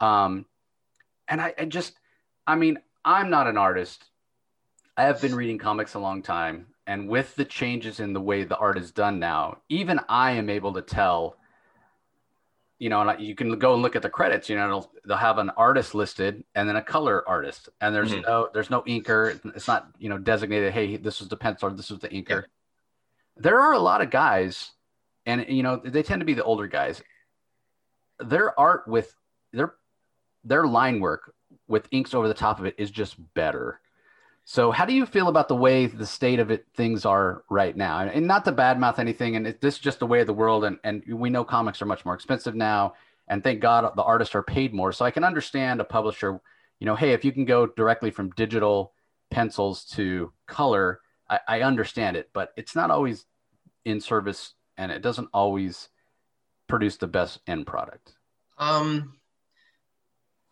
[0.00, 0.46] Um,
[1.28, 1.94] and I, I just,
[2.46, 4.04] I mean, I'm not an artist.
[4.96, 8.44] I have been reading comics a long time, and with the changes in the way
[8.44, 11.36] the art is done now, even I am able to tell
[12.78, 14.48] you know, and you can go and look at the credits.
[14.48, 18.22] You know, they'll have an artist listed and then a color artist, and there's mm-hmm.
[18.22, 19.40] no there's no inker.
[19.56, 20.72] It's not you know designated.
[20.72, 21.70] Hey, this is the pencil.
[21.70, 22.28] This is the inker.
[22.28, 22.40] Yeah.
[23.36, 24.72] There are a lot of guys,
[25.26, 27.02] and you know they tend to be the older guys.
[28.20, 29.14] Their art with
[29.52, 29.74] their
[30.44, 31.34] their line work
[31.66, 33.80] with inks over the top of it is just better.
[34.46, 37.74] So, how do you feel about the way the state of it things are right
[37.74, 38.00] now?
[38.00, 40.64] And not to badmouth anything, and it, this is just the way of the world.
[40.64, 42.92] And, and we know comics are much more expensive now,
[43.26, 44.92] and thank God the artists are paid more.
[44.92, 46.40] So I can understand a publisher,
[46.78, 48.92] you know, hey, if you can go directly from digital
[49.30, 51.00] pencils to color,
[51.34, 53.24] I, I understand it, but it's not always
[53.84, 55.88] in service, and it doesn't always
[56.68, 58.12] produce the best end product.
[58.58, 59.14] Um.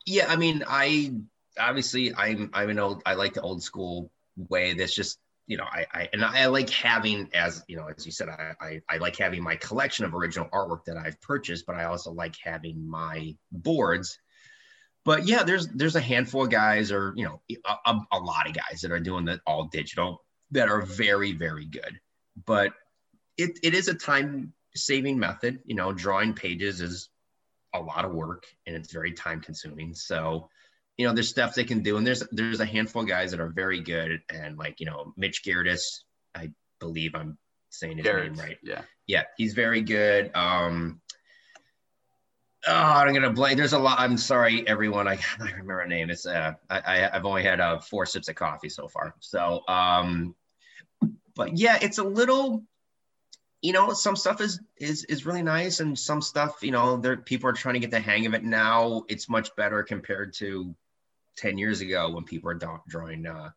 [0.04, 1.12] Yeah, I mean, I
[1.58, 4.74] obviously I'm I'm an old I like the old school way.
[4.74, 8.12] That's just you know I, I and I like having as you know as you
[8.12, 11.76] said I, I, I like having my collection of original artwork that I've purchased, but
[11.76, 14.18] I also like having my boards.
[15.04, 17.40] But yeah, there's there's a handful of guys or you know
[17.86, 21.66] a, a lot of guys that are doing that all digital that are very very
[21.66, 22.00] good.
[22.46, 22.72] But
[23.36, 25.60] it, it is a time saving method.
[25.64, 27.08] You know, drawing pages is
[27.74, 29.94] a lot of work and it's very time consuming.
[29.94, 30.48] So
[30.98, 33.40] you know, there's stuff they can do, and there's there's a handful of guys that
[33.40, 37.38] are very good, and like you know, Mitch Gerads, I believe I'm
[37.70, 38.58] saying his name right.
[38.62, 40.30] Yeah, yeah, he's very good.
[40.34, 41.00] Um,
[42.66, 43.56] oh, I'm gonna blame.
[43.56, 43.98] There's a lot.
[43.98, 45.08] I'm sorry, everyone.
[45.08, 46.10] I can't remember a name.
[46.10, 49.14] It's uh, I, I have only had uh, four sips of coffee so far.
[49.20, 50.34] So, um,
[51.34, 52.64] but yeah, it's a little.
[53.60, 57.16] You know, some stuff is is is really nice, and some stuff, you know, there
[57.16, 59.04] people are trying to get the hang of it now.
[59.08, 60.74] It's much better compared to
[61.36, 63.50] 10 years ago when people are drawing uh,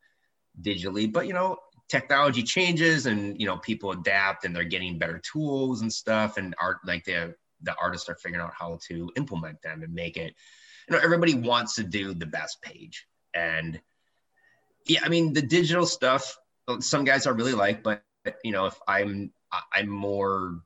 [0.62, 1.12] digitally.
[1.12, 1.58] But, you know,
[1.90, 6.38] technology changes and, you know, people adapt and they're getting better tools and stuff.
[6.38, 10.18] And art, like the, the artists are figuring out how to implement them and make
[10.18, 10.36] it,
[10.88, 13.08] you know, everybody wants to do the best page.
[13.34, 13.80] And
[14.88, 16.38] yeah, I mean, the digital stuff,
[16.80, 18.04] some guys I really like, but,
[18.44, 19.32] you know, if I'm,
[19.74, 20.62] I'm more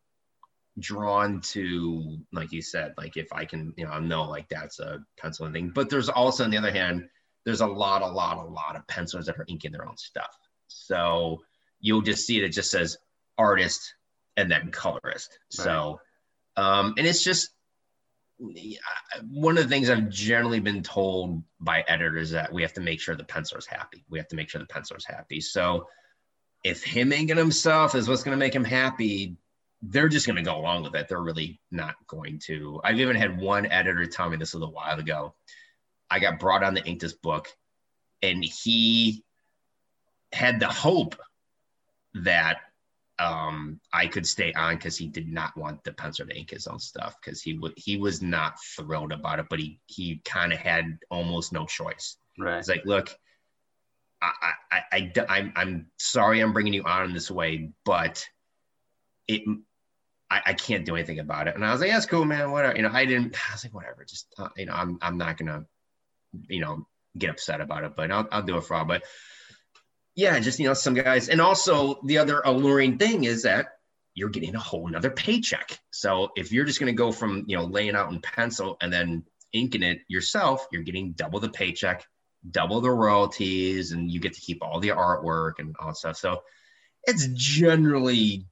[0.79, 4.79] drawn to like you said like if i can you know i know like that's
[4.79, 5.69] a pencil thing.
[5.69, 7.07] But there's also on the other hand
[7.45, 10.37] there's a lot a lot a lot of pencilers that are inking their own stuff.
[10.67, 11.41] So
[11.79, 12.97] you'll just see it it just says
[13.37, 13.93] artist
[14.37, 15.39] and then colorist.
[15.57, 15.65] Right.
[15.65, 15.99] so
[16.57, 17.51] um and it's just
[18.39, 23.01] one of the things I've generally been told by editors that we have to make
[23.01, 24.05] sure the penciler's happy.
[24.09, 25.41] We have to make sure the penciler's happy.
[25.41, 25.87] So
[26.63, 29.35] if him inking himself is what's going to make him happy,
[29.81, 31.07] they're just going to go along with it.
[31.07, 32.81] They're really not going to.
[32.83, 35.35] I've even had one editor tell me this a little while ago.
[36.09, 37.47] I got brought on to ink this book,
[38.21, 39.23] and he
[40.33, 41.15] had the hope
[42.15, 42.57] that
[43.19, 46.67] um, I could stay on because he did not want the pencil to ink his
[46.67, 50.53] own stuff because he would he was not thrilled about it, but he he kind
[50.53, 52.17] of had almost no choice.
[52.37, 52.57] Right.
[52.57, 53.15] It's like, look,
[54.21, 54.31] I,
[54.71, 58.25] I, I, I I'm I'm sorry I'm bringing you on in this way, but
[59.27, 59.43] it
[60.31, 61.55] I, I can't do anything about it.
[61.55, 62.51] And I was like, that's cool, man.
[62.51, 62.75] Whatever.
[62.75, 63.35] You know, I didn't.
[63.49, 64.05] I was like, whatever.
[64.05, 65.65] Just uh, you know, I'm I'm not gonna,
[66.47, 68.85] you know, get upset about it, but I'll I'll do it for all.
[68.85, 69.03] But
[70.19, 73.67] yeah, just you know, some guys, and also the other alluring thing is that
[74.15, 75.79] you're getting a whole nother paycheck.
[75.91, 79.23] So if you're just gonna go from you know laying out in pencil and then
[79.53, 82.05] inking it yourself, you're getting double the paycheck,
[82.51, 86.17] double the royalties, and you get to keep all the artwork and all that stuff.
[86.17, 86.43] So
[87.05, 88.45] it's generally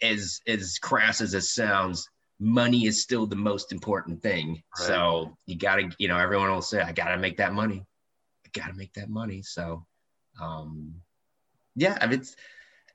[0.00, 2.08] as as crass as it sounds,
[2.40, 4.62] money is still the most important thing.
[4.78, 4.86] Right.
[4.86, 7.84] So you gotta, you know, everyone will say, I gotta make that money.
[8.46, 9.42] I gotta make that money.
[9.42, 9.84] So
[10.40, 10.94] um
[11.74, 12.36] yeah, I mean it's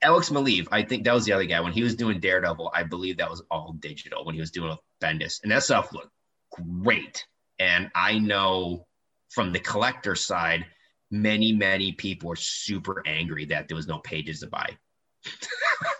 [0.01, 1.59] Alex Maleev, I think that was the other guy.
[1.59, 4.69] When he was doing Daredevil, I believe that was all digital when he was doing
[4.69, 5.41] with Bendis.
[5.41, 6.11] And that stuff looked
[6.51, 7.25] great.
[7.59, 8.85] And I know
[9.29, 10.65] from the collector side,
[11.09, 14.77] many, many people were super angry that there was no pages to buy.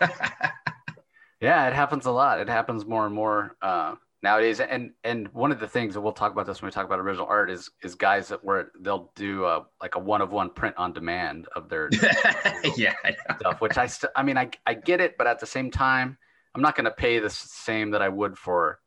[1.40, 2.40] yeah, it happens a lot.
[2.40, 4.60] It happens more and more uh, nowadays.
[4.60, 7.00] And and one of the things that we'll talk about this when we talk about
[7.00, 10.50] original art is is guys that where they'll do a, like a one of one
[10.50, 11.90] print on demand of their
[12.76, 12.94] yeah
[13.38, 13.60] stuff.
[13.60, 16.18] Which I st- I mean I I get it, but at the same time,
[16.54, 18.80] I'm not going to pay the same that I would for,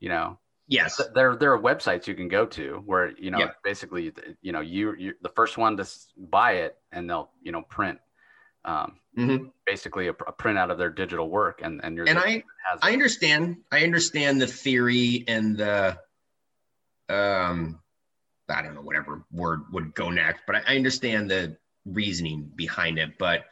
[0.00, 3.56] you know, Yes, there there are websites you can go to where you know yep.
[3.62, 7.62] basically you know you you the first one to buy it and they'll you know
[7.62, 7.98] print
[8.64, 9.46] um, mm-hmm.
[9.66, 12.44] basically a, a printout of their digital work and and you're and I
[12.80, 15.98] I understand I understand the theory and the
[17.08, 17.80] um
[18.48, 22.98] I don't know whatever word would go next but I, I understand the reasoning behind
[22.98, 23.44] it but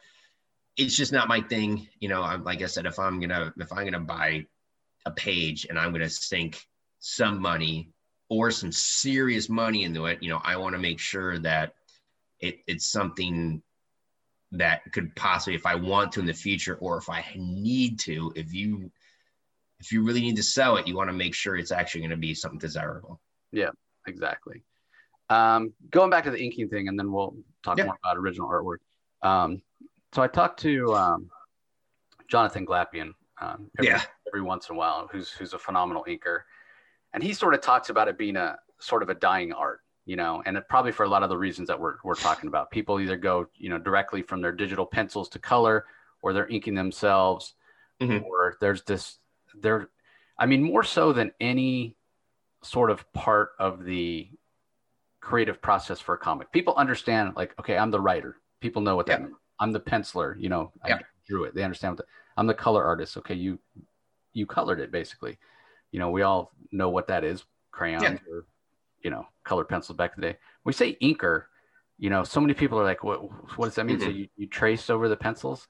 [0.77, 3.71] it's just not my thing you know I'm like I said if I'm gonna if
[3.73, 4.45] I'm gonna buy
[5.05, 6.65] a page and I'm gonna sink
[6.99, 7.89] some money
[8.29, 11.73] or some serious money into it you know I want to make sure that
[12.39, 13.61] it, it's something
[14.51, 18.31] that could possibly if i want to in the future or if i need to
[18.35, 18.91] if you
[19.79, 22.11] if you really need to sell it you want to make sure it's actually going
[22.11, 23.19] to be something desirable.
[23.51, 23.69] Yeah
[24.07, 24.63] exactly.
[25.29, 27.85] Um, going back to the inking thing and then we'll talk yeah.
[27.85, 28.77] more about original artwork.
[29.27, 29.61] Um,
[30.13, 31.29] so i talked to um,
[32.27, 34.01] jonathan glapion um, every, yeah.
[34.27, 36.41] every once in a while who's who's a phenomenal inker.
[37.13, 40.15] And he sort of talks about it being a sort of a dying art you
[40.15, 42.71] know, and probably for a lot of the reasons that we're, we're talking about.
[42.71, 45.85] People either go, you know, directly from their digital pencils to color,
[46.21, 47.53] or they're inking themselves,
[48.01, 48.23] mm-hmm.
[48.25, 49.17] or there's this,
[49.59, 49.89] there,
[50.37, 51.95] I mean, more so than any
[52.63, 54.29] sort of part of the
[55.19, 56.51] creative process for a comic.
[56.51, 58.37] People understand, like, okay, I'm the writer.
[58.59, 59.35] People know what that means.
[59.59, 61.53] I'm the penciler, you know, I drew it.
[61.53, 63.17] They understand what the, I'm the color artist.
[63.17, 63.59] Okay, you
[64.33, 65.37] you colored it basically.
[65.91, 68.17] You know, we all know what that is, crayons yeah.
[68.31, 68.45] or
[69.03, 70.37] you know, colored pencils back in the day.
[70.63, 71.43] we say inker,
[71.97, 73.21] you know, so many people are like, what,
[73.57, 73.97] what does that mean?
[73.97, 74.05] Mm-hmm.
[74.05, 75.67] So you, you traced over the pencils?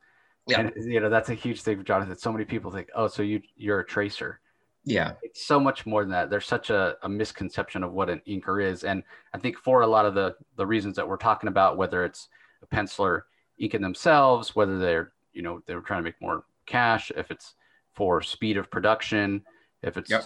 [0.48, 0.62] Yeah.
[0.62, 2.18] And, you know, that's a huge thing for Jonathan.
[2.18, 4.40] So many people think, oh, so you, you're a tracer.
[4.84, 5.14] Yeah.
[5.22, 6.30] It's so much more than that.
[6.30, 8.84] There's such a, a misconception of what an inker is.
[8.84, 12.04] And I think for a lot of the, the reasons that we're talking about, whether
[12.04, 12.30] it's
[12.64, 13.24] a penciler
[13.60, 17.54] inking themselves, whether they're, you know, they're trying to make more cash, if it's
[17.94, 19.44] for speed of production,
[19.84, 20.26] if it's yep.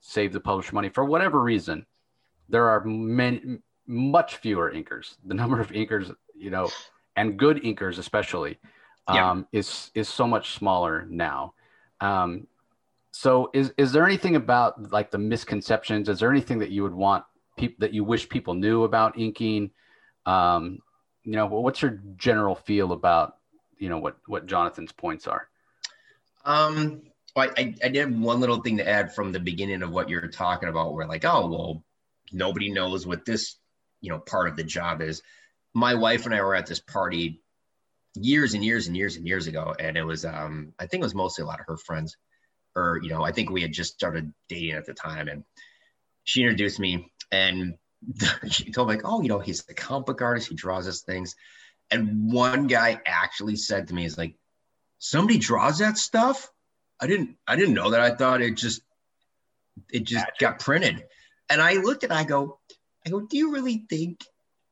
[0.00, 1.86] save the publisher money, for whatever reason,
[2.48, 5.16] there are many, much fewer inkers.
[5.24, 6.70] The number of inkers, you know,
[7.16, 8.58] and good inkers especially,
[9.06, 9.60] um, yeah.
[9.60, 11.54] is is so much smaller now.
[12.00, 12.46] Um,
[13.10, 16.08] so is is there anything about like the misconceptions?
[16.08, 17.24] Is there anything that you would want
[17.56, 19.70] people that you wish people knew about inking?
[20.26, 20.80] Um,
[21.22, 23.36] you know, what's your general feel about
[23.78, 25.48] you know what what Jonathan's points are?
[26.44, 27.02] Um,
[27.34, 30.08] well, I, I did have one little thing to add from the beginning of what
[30.08, 30.94] you're talking about.
[30.94, 31.84] Where like, oh well,
[32.32, 33.56] nobody knows what this
[34.00, 35.22] you know part of the job is.
[35.74, 37.40] My wife and i were at this party
[38.14, 41.04] years and years and years and years ago and it was um i think it
[41.04, 42.16] was mostly a lot of her friends
[42.76, 45.42] or you know i think we had just started dating at the time and
[46.22, 47.74] she introduced me and
[48.50, 50.48] she told me like oh you know he's a comic book artist.
[50.48, 51.36] He draws us things.
[51.90, 54.34] And one guy actually said to me he's like
[54.98, 56.50] somebody draws that stuff?
[57.00, 58.00] I didn't i didn't know that.
[58.00, 58.82] I thought it just
[59.92, 61.04] it just got printed
[61.48, 62.58] and I looked at I go,
[63.06, 64.24] I go, do you really think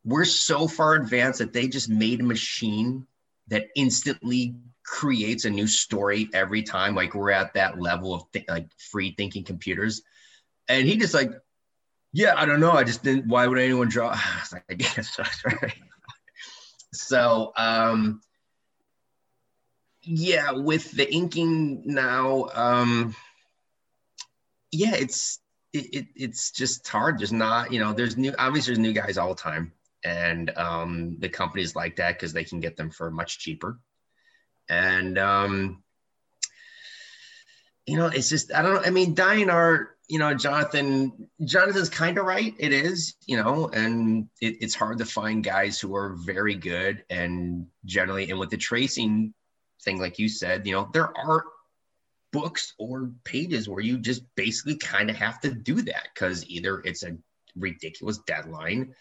[0.04, 3.06] we're so far advanced that they just made a machine
[3.48, 6.94] that instantly creates a new story every time.
[6.94, 10.02] Like we're at that level of th- like free thinking computers.
[10.68, 11.30] And he just like,
[12.12, 12.72] yeah, I don't know.
[12.72, 13.26] I just didn't.
[13.26, 14.10] Why would anyone draw?
[14.14, 15.18] I was like, I guess
[16.92, 18.20] so, um,
[20.02, 23.14] yeah, with the inking now, um,
[24.72, 25.38] yeah, it's
[25.72, 27.18] it, it, it's just hard.
[27.18, 29.72] There's not, you know, there's new obviously there's new guys all the time,
[30.04, 33.78] and um, the companies like that because they can get them for much cheaper,
[34.68, 35.82] and um,
[37.86, 38.82] you know, it's just I don't know.
[38.84, 42.54] I mean, dying art, you know, Jonathan, Jonathan's kind of right.
[42.58, 47.04] It is, you know, and it, it's hard to find guys who are very good
[47.08, 49.32] and generally, and with the tracing
[49.82, 51.44] thing, like you said, you know, there are
[52.32, 56.80] books or pages where you just basically kind of have to do that because either
[56.84, 57.16] it's a
[57.56, 58.94] ridiculous deadline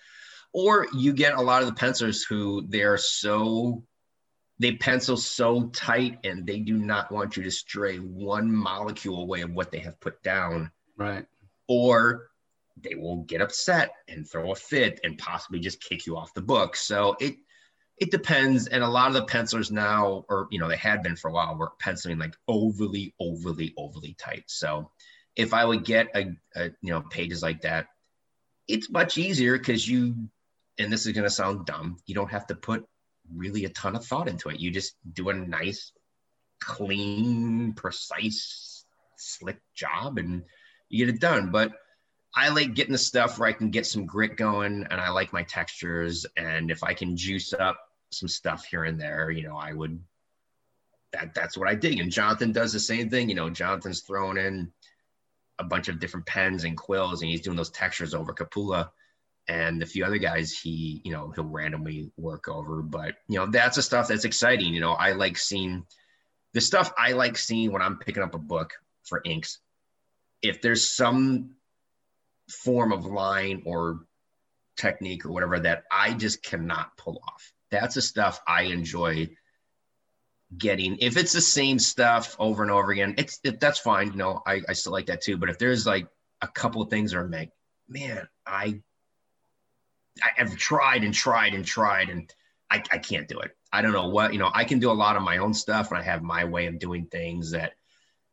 [0.53, 3.83] or you get a lot of the pencilers who they're so
[4.59, 9.41] they pencil so tight and they do not want you to stray one molecule away
[9.41, 10.69] of what they have put down.
[10.95, 11.25] Right.
[11.67, 12.27] Or
[12.77, 16.43] they will get upset and throw a fit and possibly just kick you off the
[16.43, 16.75] book.
[16.75, 17.37] So it
[18.01, 18.67] it depends.
[18.67, 21.31] And a lot of the pencilers now, or you know, they had been for a
[21.31, 24.45] while, were penciling like overly, overly, overly tight.
[24.47, 24.89] So
[25.35, 27.85] if I would get a, a you know pages like that,
[28.67, 30.15] it's much easier because you,
[30.79, 32.87] and this is gonna sound dumb, you don't have to put
[33.31, 34.59] really a ton of thought into it.
[34.59, 35.91] You just do a nice,
[36.59, 38.83] clean, precise,
[39.15, 40.43] slick job, and
[40.89, 41.51] you get it done.
[41.51, 41.73] But
[42.33, 45.33] I like getting the stuff where I can get some grit going and I like
[45.33, 46.25] my textures.
[46.35, 47.77] And if I can juice up
[48.11, 49.99] some stuff here and there, you know, I would
[51.13, 51.99] that that's what I dig.
[51.99, 53.29] And Jonathan does the same thing.
[53.29, 54.71] You know, Jonathan's throwing in
[55.59, 58.89] a bunch of different pens and quills and he's doing those textures over Capullo.
[59.47, 62.81] And a few other guys he, you know, he'll randomly work over.
[62.81, 64.73] But you know, that's the stuff that's exciting.
[64.73, 65.85] You know, I like seeing
[66.53, 69.59] the stuff I like seeing when I'm picking up a book for inks.
[70.41, 71.55] If there's some
[72.49, 74.01] form of line or
[74.77, 79.29] technique or whatever that I just cannot pull off that's the stuff I enjoy
[80.57, 80.97] getting.
[80.97, 84.11] If it's the same stuff over and over again, it's it, that's fine.
[84.11, 85.37] You know, I, I still like that too.
[85.37, 86.07] But if there's like
[86.41, 87.51] a couple of things that are like,
[87.87, 88.81] man, I
[90.37, 92.33] I've tried and tried and tried and
[92.69, 93.55] I, I can't do it.
[93.73, 95.89] I don't know what, you know, I can do a lot of my own stuff
[95.89, 97.73] and I have my way of doing things that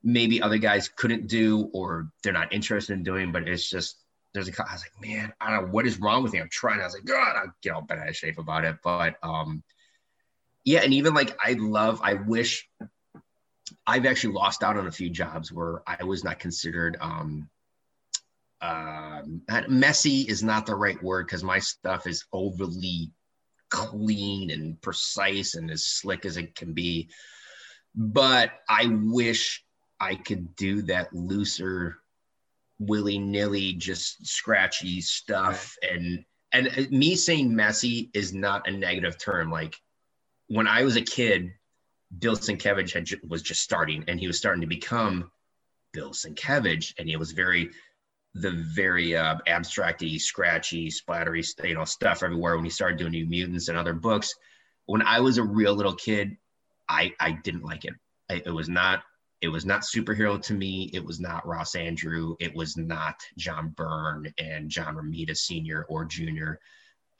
[0.02, 3.96] maybe other guys couldn't do or they're not interested in doing, but it's just
[4.34, 6.40] there's a I was like, man, I don't know what is wrong with me.
[6.40, 6.80] I'm trying.
[6.80, 8.76] I was like, God, I'll get all bent out of shape about it.
[8.82, 9.62] But um,
[10.64, 12.68] yeah, and even like I love, I wish
[13.86, 17.48] I've actually lost out on a few jobs where I was not considered um
[18.60, 19.22] uh,
[19.68, 23.10] messy is not the right word because my stuff is overly
[23.70, 27.08] clean and precise and as slick as it can be.
[27.94, 29.64] But I wish
[30.00, 31.98] I could do that looser
[32.78, 35.76] willy nilly, just scratchy stuff.
[35.88, 39.50] And and uh, me saying messy is not a negative term.
[39.50, 39.80] Like
[40.48, 41.52] when I was a kid,
[42.18, 45.30] Bill Sienkiewicz had was just starting, and he was starting to become
[45.92, 47.70] Bill Sienkiewicz, and he was very
[48.34, 52.56] the very uh, abstracty, scratchy, splattery, you know, stuff everywhere.
[52.56, 54.34] When he started doing New Mutants and other books,
[54.86, 56.36] when I was a real little kid,
[56.88, 57.94] I I didn't like it.
[58.30, 59.02] I, it was not
[59.40, 60.90] it was not superhero to me.
[60.92, 62.34] It was not Ross Andru.
[62.40, 65.84] It was not John Byrne and John Romita Sr.
[65.88, 66.54] or Jr.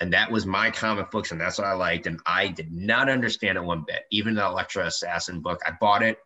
[0.00, 2.06] And that was my comic books, and that's what I liked.
[2.06, 4.02] And I did not understand it one bit.
[4.10, 6.18] Even the Elektra Assassin book, I bought it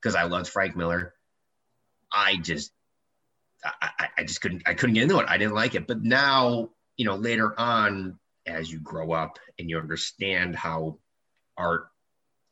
[0.00, 1.14] because I loved Frank Miller.
[2.12, 2.72] I just,
[3.64, 5.26] I, I just couldn't, I couldn't get into it.
[5.28, 5.86] I didn't like it.
[5.86, 10.98] But now, you know, later on, as you grow up and you understand how
[11.56, 11.86] art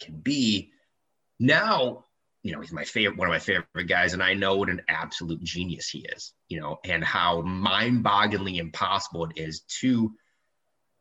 [0.00, 0.70] can be,
[1.38, 2.04] now
[2.42, 4.82] you know, he's my favorite, one of my favorite guys, and I know what an
[4.88, 10.12] absolute genius he is, you know, and how mind-bogglingly impossible it is to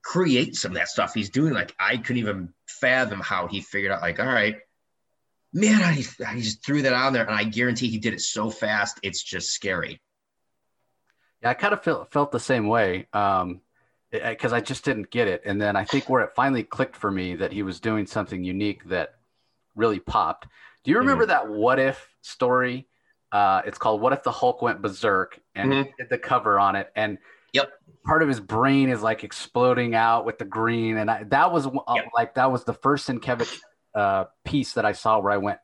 [0.03, 1.53] create some of that stuff he's doing.
[1.53, 4.57] Like I couldn't even fathom how he figured out, like, all right,
[5.53, 8.49] man, I, I just threw that on there, and I guarantee he did it so
[8.49, 10.01] fast, it's just scary.
[11.41, 13.07] Yeah, I kind of felt felt the same way.
[13.13, 13.61] Um,
[14.11, 15.43] because I just didn't get it.
[15.45, 18.43] And then I think where it finally clicked for me that he was doing something
[18.43, 19.18] unique that
[19.75, 20.47] really popped
[20.83, 21.47] do you remember mm-hmm.
[21.47, 22.87] that what if story?
[23.31, 25.89] Uh, it's called What If the Hulk Went Berserk and mm-hmm.
[25.97, 26.89] did the cover on it.
[26.95, 27.17] And
[27.53, 27.69] yep.
[28.05, 30.97] part of his brain is like exploding out with the green.
[30.97, 32.05] And I, that was uh, yep.
[32.15, 33.59] like, that was the first Sienkiewicz
[33.93, 35.59] uh, piece that I saw where I went,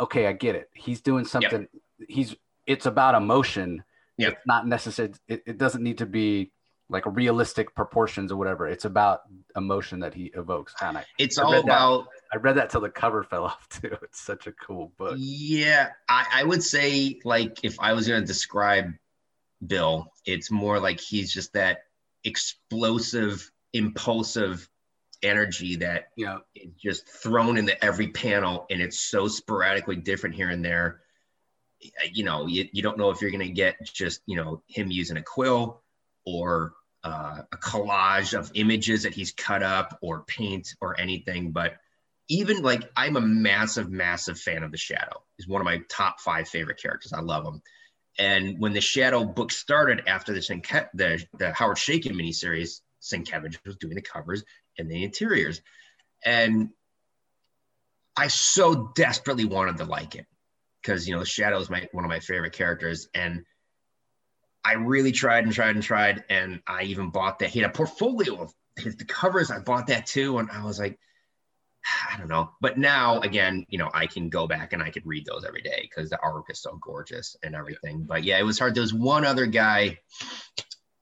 [0.00, 0.68] okay, I get it.
[0.74, 1.68] He's doing something.
[1.98, 2.08] Yep.
[2.08, 2.34] He's,
[2.66, 3.84] it's about emotion.
[4.16, 4.32] Yep.
[4.32, 5.12] It's not necessary.
[5.28, 6.50] It, it doesn't need to be
[6.88, 8.66] like realistic proportions or whatever.
[8.66, 9.20] It's about
[9.56, 10.74] emotion that he evokes.
[10.80, 12.04] And I, it's I all about.
[12.04, 12.10] that.
[12.34, 13.96] I read that till the cover fell off too.
[14.02, 15.14] It's such a cool book.
[15.18, 18.92] Yeah, I, I would say like if I was going to describe
[19.64, 21.84] Bill, it's more like he's just that
[22.24, 24.68] explosive, impulsive
[25.22, 26.38] energy that Yeah.
[26.56, 31.00] is just thrown into every panel, and it's so sporadically different here and there.
[32.12, 34.90] You know, you, you don't know if you're going to get just you know him
[34.90, 35.82] using a quill
[36.26, 36.74] or
[37.04, 41.74] uh, a collage of images that he's cut up or paint or anything, but
[42.28, 45.22] even like I'm a massive, massive fan of the Shadow.
[45.36, 47.12] He's one of my top five favorite characters.
[47.12, 47.62] I love him.
[48.18, 53.58] And when the Shadow book started after the Sienke- the, the Howard Chaykin miniseries, Sienkiewicz
[53.66, 54.44] was doing the covers
[54.78, 55.60] and the interiors,
[56.24, 56.70] and
[58.16, 60.26] I so desperately wanted to like it
[60.80, 63.44] because you know the Shadow is my one of my favorite characters, and
[64.64, 67.50] I really tried and tried and tried, and I even bought that.
[67.50, 69.50] He had a portfolio of his the covers.
[69.50, 70.98] I bought that too, and I was like
[72.10, 72.50] I don't know.
[72.60, 75.62] But now, again, you know, I can go back and I could read those every
[75.62, 78.04] day because the artwork is so gorgeous and everything.
[78.04, 78.74] But yeah, it was hard.
[78.74, 79.98] There was one other guy.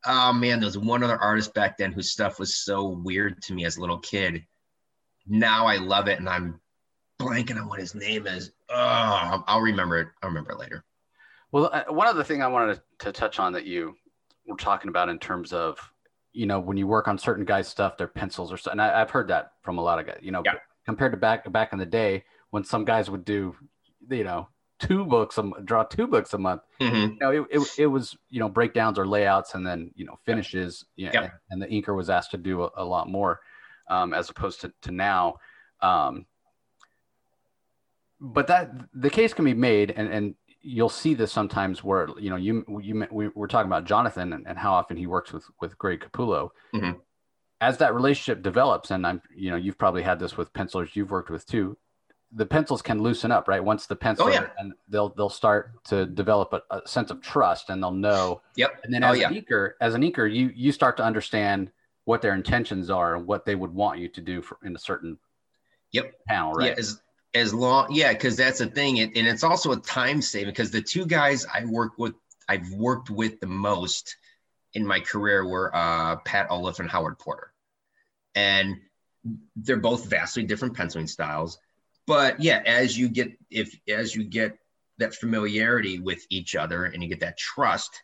[0.04, 3.54] Oh man, there was one other artist back then whose stuff was so weird to
[3.54, 4.44] me as a little kid.
[5.26, 6.60] Now I love it, and I'm
[7.20, 8.50] blanking on what his name is.
[8.68, 10.08] Oh, I'll remember it.
[10.22, 10.84] I'll remember it later.
[11.52, 13.94] Well, uh, one other thing I wanted to touch on that you
[14.46, 15.78] were talking about in terms of,
[16.32, 18.98] you know, when you work on certain guys' stuff, their pencils or so, and I,
[18.98, 20.18] have heard that from a lot of guys.
[20.22, 20.54] You know, Yeah.
[20.84, 23.54] Compared to back back in the day when some guys would do,
[24.10, 26.62] you know, two books, a, draw two books a month.
[26.80, 27.12] Mhm.
[27.12, 30.18] You know, it, it, it was you know breakdowns or layouts and then you know
[30.24, 30.84] finishes.
[30.96, 31.22] You know, Yep.
[31.50, 33.40] and, and the inker was asked to do a, a lot more,
[33.88, 35.36] um, as opposed to to now.
[35.80, 36.26] Um,
[38.20, 42.30] but that the case can be made and and you'll see this sometimes where you
[42.30, 45.44] know you you we were talking about Jonathan and, and how often he works with
[45.60, 46.50] with Greg Capullo.
[46.74, 47.00] Mhm.
[47.62, 51.10] As that relationship develops, and I'm you know you've probably had this with pencilers you've
[51.10, 51.76] worked with too.
[52.34, 53.62] The pencils can loosen up, right?
[53.62, 54.48] Once the pencil, Oh, yeah.
[54.58, 58.40] and they'll they'll start to develop a, a sense of trust, and they'll know.
[58.56, 58.80] Yep.
[58.84, 59.28] And then Oh, as yeah.
[59.28, 61.70] an inker, as an inker, you you start to understand
[62.04, 64.78] what their intentions are and what they would want you to do for in a
[64.78, 65.18] certain
[65.92, 66.14] Yep.
[66.26, 66.68] panel, right?
[66.70, 67.00] Yeah, as
[67.34, 70.70] as long yeah, because that's the thing, and, and it's also a time saving because
[70.72, 72.14] the two guys I work with,
[72.48, 74.16] I've worked with the most
[74.74, 77.51] in my career were uh, Pat Olliffe and Howard Porter,
[78.34, 78.76] and
[79.56, 81.58] they're both vastly different penciling styles.
[82.06, 84.58] But yeah, as you get if as you get
[84.98, 88.02] that familiarity with each other and you get that trust,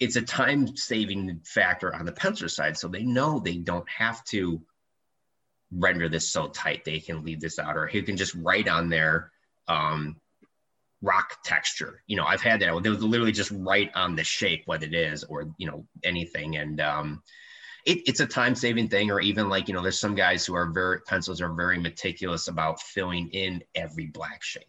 [0.00, 2.76] it's a time saving factor on the penciler side.
[2.76, 4.60] So they know they don't have to
[5.72, 8.88] render this so tight they can leave this out or he can just write on
[8.88, 9.30] their
[9.68, 10.16] um,
[11.02, 14.62] rock texture you know i've had that they would literally just write on the shape
[14.64, 17.22] what it is or you know anything and um,
[17.86, 20.54] it, it's a time saving thing or even like you know there's some guys who
[20.54, 24.64] are very pencils are very meticulous about filling in every black shape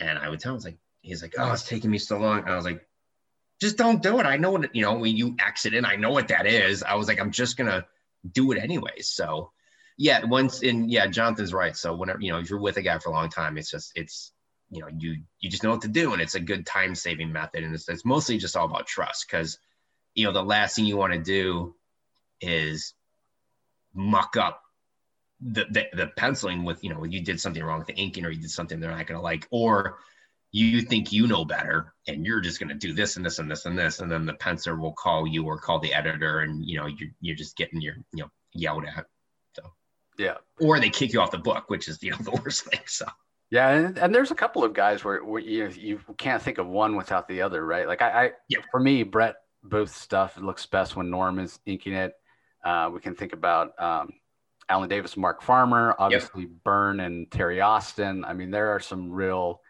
[0.00, 2.40] and i would tell him like he's like oh it's taking me so long.
[2.40, 2.84] And i was like
[3.60, 4.26] just don't do it.
[4.26, 5.36] I know what you know when you
[5.72, 6.82] in i know what that is.
[6.82, 7.84] I was like i'm just gonna
[8.32, 9.52] do it anyways so
[9.96, 11.76] yeah once in yeah jonathan's right.
[11.76, 13.92] So whenever you know if you're with a guy for a long time it's just
[13.94, 14.32] it's
[14.70, 17.32] you know you you just know what to do and it's a good time saving
[17.32, 17.64] method.
[17.64, 19.58] And it's, it's mostly just all about trust because
[20.14, 21.74] you know the last thing you want to do
[22.40, 22.94] is
[23.94, 24.62] muck up
[25.40, 28.30] the, the the penciling with you know you did something wrong with the inking or
[28.30, 29.98] you did something they're not going to like or
[30.50, 33.50] you think you know better and you're just going to do this and this and
[33.50, 36.64] this and this and then the penciler will call you or call the editor and
[36.64, 39.06] you know you're, you're just getting your you know yelled at
[39.54, 39.62] so
[40.18, 40.34] yeah.
[40.60, 43.06] or they kick you off the book which is you know the worst thing so
[43.50, 46.66] Yeah, and, and there's a couple of guys where, where you you can't think of
[46.66, 47.86] one without the other, right?
[47.86, 48.58] Like I, I Yeah.
[48.70, 52.12] for me, Brett Booth stuff looks best when Norm is inking it.
[52.64, 54.12] Uh, we can think about um,
[54.68, 58.24] Alan Davis, Mark Farmer, obviously Byrne and Terry Austin.
[58.24, 59.60] I mean, there are some real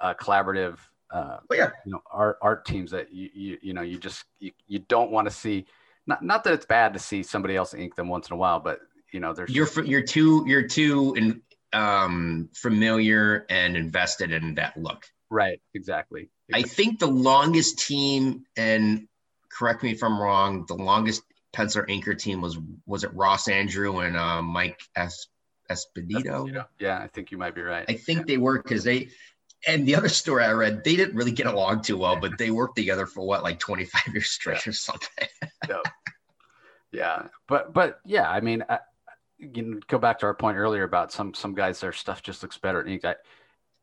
[0.00, 0.78] uh, collaborative,
[1.10, 4.24] uh, but yeah you know, art art teams that you you, you know you just
[4.38, 5.66] you, you don't want to see.
[6.06, 8.60] Not not that it's bad to see somebody else ink them once in a while,
[8.60, 8.80] but
[9.12, 14.76] you know, there's you're you're too you're too in, um familiar and invested in that
[14.76, 16.30] look right, exactly.
[16.52, 19.06] I think the longest team, and
[19.50, 21.22] correct me if I'm wrong, the longest
[21.54, 25.28] penciler inker team was was it Ross Andru and uh, Mike es-
[25.70, 26.64] Esposito?
[26.78, 27.84] Yeah, I think you might be right.
[27.88, 29.08] I think they were because they.
[29.66, 32.52] And the other story I read, they didn't really get along too well, but they
[32.52, 35.26] worked together for what, like 25 years straight or something.
[36.92, 38.78] yeah but but yeah i mean I,
[39.38, 42.42] you can go back to our point earlier about some some guys their stuff just
[42.42, 43.04] looks better And.
[43.04, 43.16] I,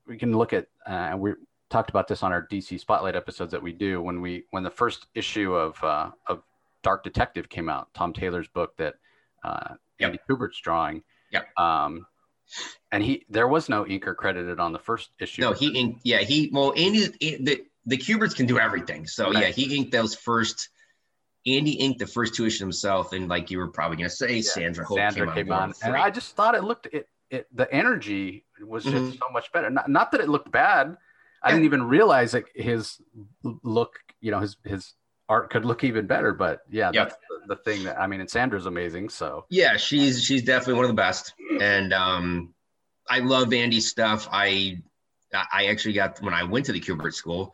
[0.07, 1.34] we can look at uh, and we
[1.70, 4.72] talked about this on our dc spotlight episodes that we do when we when the
[4.72, 6.43] first issue of uh, of
[6.86, 8.93] Dark Detective came out, Tom Taylor's book that
[9.43, 10.07] uh, Yep.
[10.07, 11.01] Andy Kubert's drawing.
[11.31, 11.47] Yep.
[11.57, 12.05] Um,
[12.91, 15.41] and he there was no inker credited on the first issue.
[15.41, 16.01] No, he inked.
[16.03, 16.49] Yeah, he.
[16.53, 17.07] Well, Andy,
[17.39, 19.07] the the Kuberts can do everything.
[19.07, 19.45] So Right.
[19.45, 20.69] yeah, he inked those first.
[21.47, 24.86] Andy inked the first two issues himself, and like you were probably gonna say, Sandra
[24.86, 25.95] Hope Sandra came, came on, on, and.
[25.95, 27.07] I just thought it looked it.
[27.31, 29.17] It the energy was just Mhm.
[29.17, 29.69] so much better.
[29.71, 30.97] Not, not that it looked bad.
[31.41, 31.55] I Yeah.
[31.55, 33.01] didn't even realize that his
[33.63, 34.93] look, you know, his his
[35.30, 36.34] art could look even better.
[36.34, 37.05] But yeah, Yeah.
[37.05, 37.15] that's
[37.47, 38.19] the, the thing that I mean.
[38.19, 39.09] And Sandra's amazing.
[39.09, 42.53] So Yeah, she's she's definitely one of the best, and um,
[43.09, 44.28] I love Andy's stuff.
[44.32, 44.82] I
[45.51, 47.53] I actually got when I went to the Kubert school,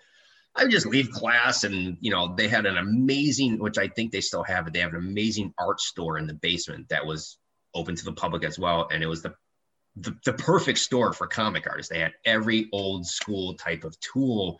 [0.56, 4.12] I would just leave class, and you know they had an amazing, which I think
[4.12, 4.74] they still have it.
[4.74, 7.38] They have an amazing art store in the basement that was
[7.74, 9.34] open to the public as well, and it was the
[9.98, 11.92] the, the perfect store for comic artists.
[11.92, 14.58] They had every old school type of tool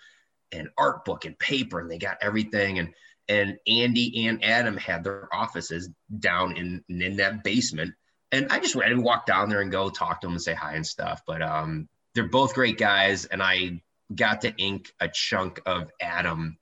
[0.52, 2.80] and art book and paper, and they got everything.
[2.80, 2.94] And
[3.30, 5.90] and Andy and Adam had their offices
[6.20, 7.94] down in in that basement.
[8.34, 10.76] And I just randomly walk down there and go talk to them and say hi
[10.76, 11.22] and stuff.
[11.28, 13.82] But um, they're both great guys, and I
[14.14, 16.58] got to ink a chunk of Adam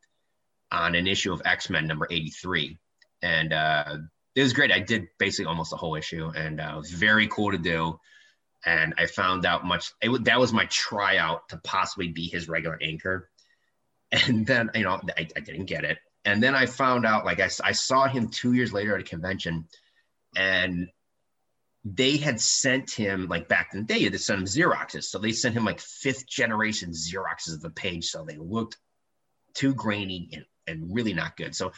[0.71, 2.79] on an issue of X Men number eighty three,
[3.21, 3.97] and uh,
[4.35, 4.71] it was great.
[4.71, 7.99] I did basically almost the whole issue, and uh, it was very cool to do.
[8.65, 9.91] And I found out much.
[10.01, 13.23] It, that was my tryout to possibly be his regular inker.
[14.11, 15.99] And then you know I, I didn't get it.
[16.25, 19.67] And then I found out like I saw him two years later at a convention,
[20.35, 20.89] and
[21.85, 25.05] they had sent him like back in the day, they sent him Xeroxes.
[25.05, 28.05] So they sent him like fifth generation Xeroxes of the page.
[28.05, 28.77] So they looked
[29.53, 31.55] too grainy and, and really not good.
[31.55, 31.71] So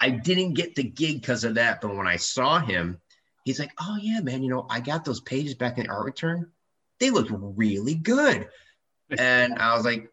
[0.00, 1.80] I didn't get the gig because of that.
[1.80, 3.00] But when I saw him,
[3.44, 6.04] he's like, Oh yeah, man, you know, I got those pages back in the art
[6.04, 6.50] return.
[7.00, 8.48] They look really good.
[9.16, 10.10] And I was like,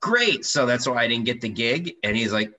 [0.00, 0.44] Great.
[0.44, 1.94] So that's why I didn't get the gig.
[2.02, 2.52] And he's like,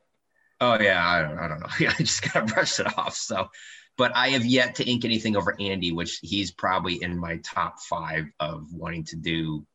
[0.60, 1.68] Oh yeah, I don't, I don't know.
[1.90, 3.16] I just gotta brush it off.
[3.16, 3.50] So
[3.98, 7.80] but I have yet to ink anything over Andy, which he's probably in my top
[7.82, 9.66] five of wanting to do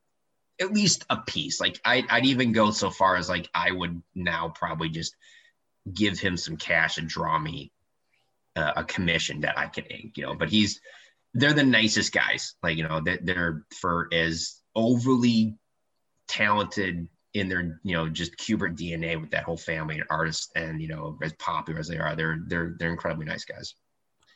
[0.60, 1.60] at least a piece.
[1.60, 5.14] Like I, I'd even go so far as like I would now probably just
[5.92, 7.70] give him some cash and draw me
[8.56, 10.34] uh, a commission that I can ink, you know.
[10.34, 10.80] But he's
[11.34, 12.54] they're the nicest guys.
[12.62, 15.54] Like you know, they're, they're for as overly
[16.26, 17.06] talented
[17.38, 20.88] in their you know just Kubert DNA with that whole family and artists and you
[20.88, 23.74] know as popular as they are, they're they're they're incredibly nice guys.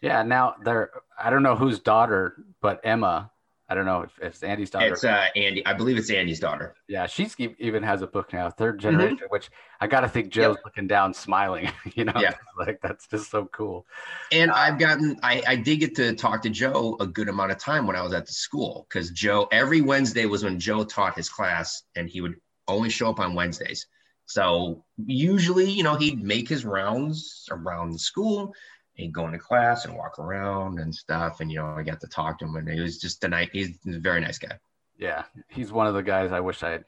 [0.02, 0.90] yeah, now they're
[1.22, 3.30] I don't know whose daughter, but Emma.
[3.68, 4.94] I don't know if, if it's Andy's daughter.
[4.94, 5.64] It's uh Andy.
[5.64, 6.74] I believe it's Andy's daughter.
[6.88, 8.98] yeah, she's even has a book now, third Mm-hmm.
[8.98, 9.48] generation, which
[9.80, 11.70] I got to think Joe's looking down, smiling.
[11.94, 12.34] You know, Yeah.
[12.58, 13.86] like that's just so cool.
[14.32, 17.58] And I've gotten, I, I did get to talk to Joe a good amount of
[17.58, 21.14] time when I was at the school because Joe, every Wednesday was when Joe taught
[21.14, 22.34] his class and he would
[22.70, 23.86] only show up on Wednesdays.
[24.26, 28.54] So usually, you know, he'd make his rounds around the school.
[28.94, 31.40] He'd go into class and walk around and stuff.
[31.40, 33.48] And, you know, I got to talk to him and he was just a nice,
[33.52, 34.58] he's a very nice guy.
[35.00, 36.84] Yeah, he's one of the guys I wish I had.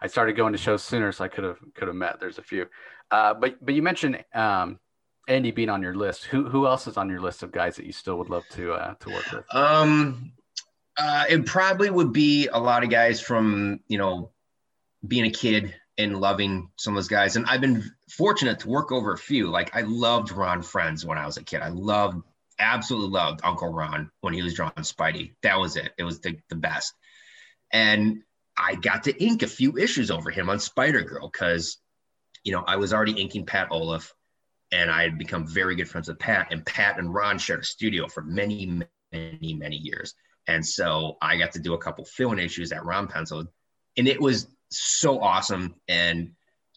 [0.00, 2.20] I started going to shows sooner, so I could have could have met.
[2.20, 2.66] There's a few,
[3.10, 4.78] uh, but but you mentioned um,
[5.28, 6.24] Andy being on your list.
[6.26, 8.74] Who who else is on your list of guys that you still would love to
[8.74, 9.54] uh, to work with?
[9.54, 10.32] Um,
[10.98, 14.30] uh, it probably would be a lot of guys from you know
[15.06, 17.36] being a kid and loving some of those guys.
[17.36, 19.50] And I've been fortunate to work over a few.
[19.50, 21.60] Like I loved Ron Frenz when I was a kid.
[21.60, 22.22] I loved,
[22.58, 25.34] absolutely loved Uncle Ron when he was drawing Spidey.
[25.42, 25.92] That was it.
[25.98, 26.92] It was the, the best.
[27.72, 28.22] And
[28.56, 31.78] I got to ink a few issues over him on Spider Girl because,
[32.44, 34.12] you know, I was already inking Pat Olliffe
[34.72, 36.48] and I had become very good friends with Pat.
[36.50, 38.82] And Pat and Ron shared a studio for many,
[39.12, 40.14] many, many years.
[40.46, 43.46] And so I got to do a couple fill-in issues at Ron Pencil,
[43.96, 45.74] and it was so awesome.
[45.88, 46.32] And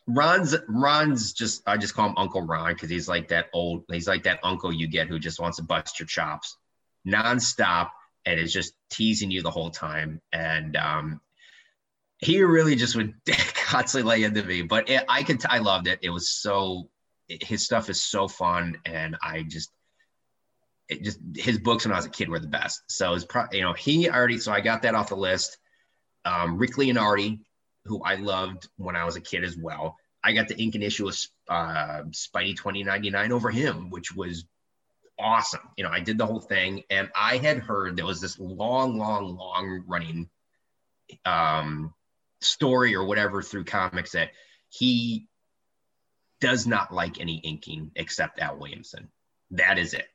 [0.08, 4.08] Ron's Ron's just I just call him Uncle Ron because he's like that old he's
[4.08, 6.58] like that uncle you get who just wants to bust your chops
[7.08, 7.90] nonstop
[8.26, 10.22] and is just teasing you the whole time.
[10.34, 11.22] And um,
[12.20, 13.14] he really just would
[13.56, 14.64] constantly lay into me.
[14.64, 16.00] But it, I could I loved it.
[16.02, 16.90] It was so
[17.28, 19.72] his stuff is so fun, and I just
[20.90, 22.82] it just his books when I was a kid were the best.
[22.88, 25.58] So it's probably you know he already so I got that off the list.
[26.26, 27.40] Um, Rick Leonardi,
[27.88, 29.98] who I loved when I was a kid as well.
[30.24, 31.18] I got the ink and issue of
[31.48, 34.46] uh, Spidey 2099 over him, which was
[35.20, 35.62] awesome.
[35.78, 38.98] You know, I did the whole thing, and I had heard there was this long,
[38.98, 40.30] long, long running
[41.26, 41.94] um,
[42.42, 44.32] story or whatever through comics that
[44.70, 45.28] he
[46.40, 49.10] does not like any inking except Al Williamson.
[49.52, 50.08] That is it.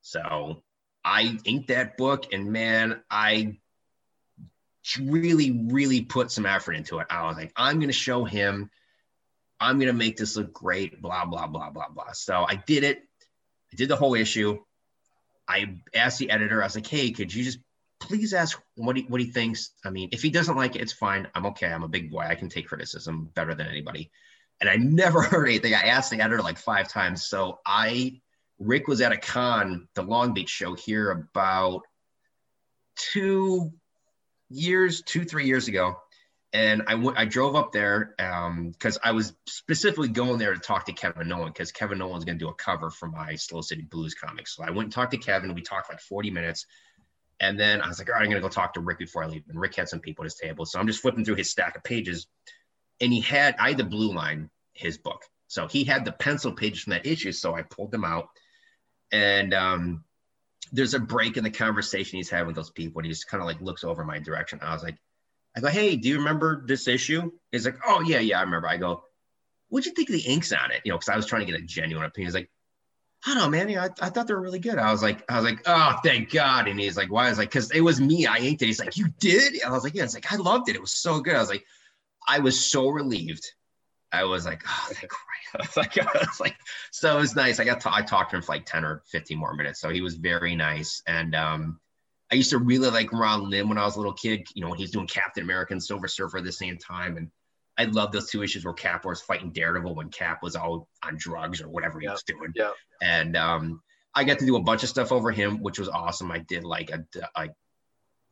[0.00, 0.62] So
[1.04, 3.58] I inked that book, and man, I
[5.00, 7.06] really, really put some effort into it.
[7.10, 8.70] I was like, I'm going to show him,
[9.60, 12.12] I'm going to make this look great, blah, blah, blah, blah, blah.
[12.12, 12.98] So I did it.
[13.72, 14.58] I did the whole issue.
[15.48, 17.58] I asked the editor, I was like, hey, could you just
[18.00, 19.70] please ask what he what he thinks?
[19.84, 21.28] I mean, if he doesn't like it, it's fine.
[21.34, 21.72] I'm okay.
[21.72, 22.20] I'm a big boy.
[22.20, 24.10] I can take criticism better than anybody.
[24.60, 25.74] And I never heard anything.
[25.74, 27.24] I asked the editor like five times.
[27.26, 28.20] So I
[28.58, 31.82] Rick was at a con, the Long Beach show here about
[32.96, 33.72] two
[34.52, 35.96] years, two, three years ago.
[36.52, 40.52] And I went, I drove up there Um, because um, I was specifically going there
[40.52, 43.36] to talk to Kevin Nowlan because Kevin Nowlan's going to do a cover for my
[43.36, 44.56] Slow City Blues comics.
[44.56, 45.54] So I went and talked to Kevin.
[45.54, 46.66] We talked like 40 minutes.
[47.40, 49.24] And then I was like, all right, I'm going to go talk to Rick before
[49.24, 49.44] I leave.
[49.48, 50.66] And Rick had some people at his table.
[50.66, 52.26] So I'm just flipping through his stack of pages.
[53.00, 55.24] And he had, I had the blue line, his book.
[55.48, 57.32] So he had the pencil pages from that issue.
[57.32, 58.28] So I pulled them out.
[59.10, 60.04] And um,
[60.72, 63.00] there's a break in the conversation he's having with those people.
[63.00, 64.58] And he just kind of like looks over my direction.
[64.62, 64.96] I was like,
[65.54, 67.30] I go, hey, do you remember this issue?
[67.50, 68.68] He's like, oh yeah, yeah, I remember.
[68.68, 69.04] I go,
[69.68, 70.80] what'd you think of the inks on it?
[70.84, 72.28] You know, because I was trying to get a genuine opinion.
[72.28, 72.50] He's like,
[73.26, 73.68] I don't know, man.
[73.68, 74.78] You know, I, I thought they were really good.
[74.78, 76.68] I was like, I was like, oh, thank God.
[76.68, 77.26] And he's like, why?
[77.26, 78.26] I was like, because it was me.
[78.26, 78.66] I inked it.
[78.66, 79.52] He's like, you did?
[79.52, 80.04] And I was like, yeah.
[80.04, 80.74] It's like, I loved it.
[80.74, 81.36] It was so good.
[81.36, 81.64] I was like,
[82.26, 83.46] I was so relieved.
[84.12, 85.42] I was like, oh, thank Christ.
[85.54, 86.56] I was like, I was like,
[86.90, 87.60] so it was nice.
[87.60, 89.80] I got to, I talked to him for like 10 or 15 more minutes.
[89.80, 91.02] So he was very nice.
[91.06, 91.80] And um,
[92.30, 94.68] I used to really like Ron Lim when I was a little kid, you know,
[94.68, 97.16] when he was doing Captain America and Silver Surfer at the same time.
[97.16, 97.30] And
[97.78, 101.16] I love those two issues where Cap was fighting Daredevil when Cap was all on
[101.16, 102.52] drugs or whatever he was doing.
[102.54, 102.72] Yeah.
[103.00, 103.82] And um,
[104.14, 106.30] I got to do a bunch of stuff over him, which was awesome.
[106.30, 107.04] I did like a,
[107.36, 107.52] like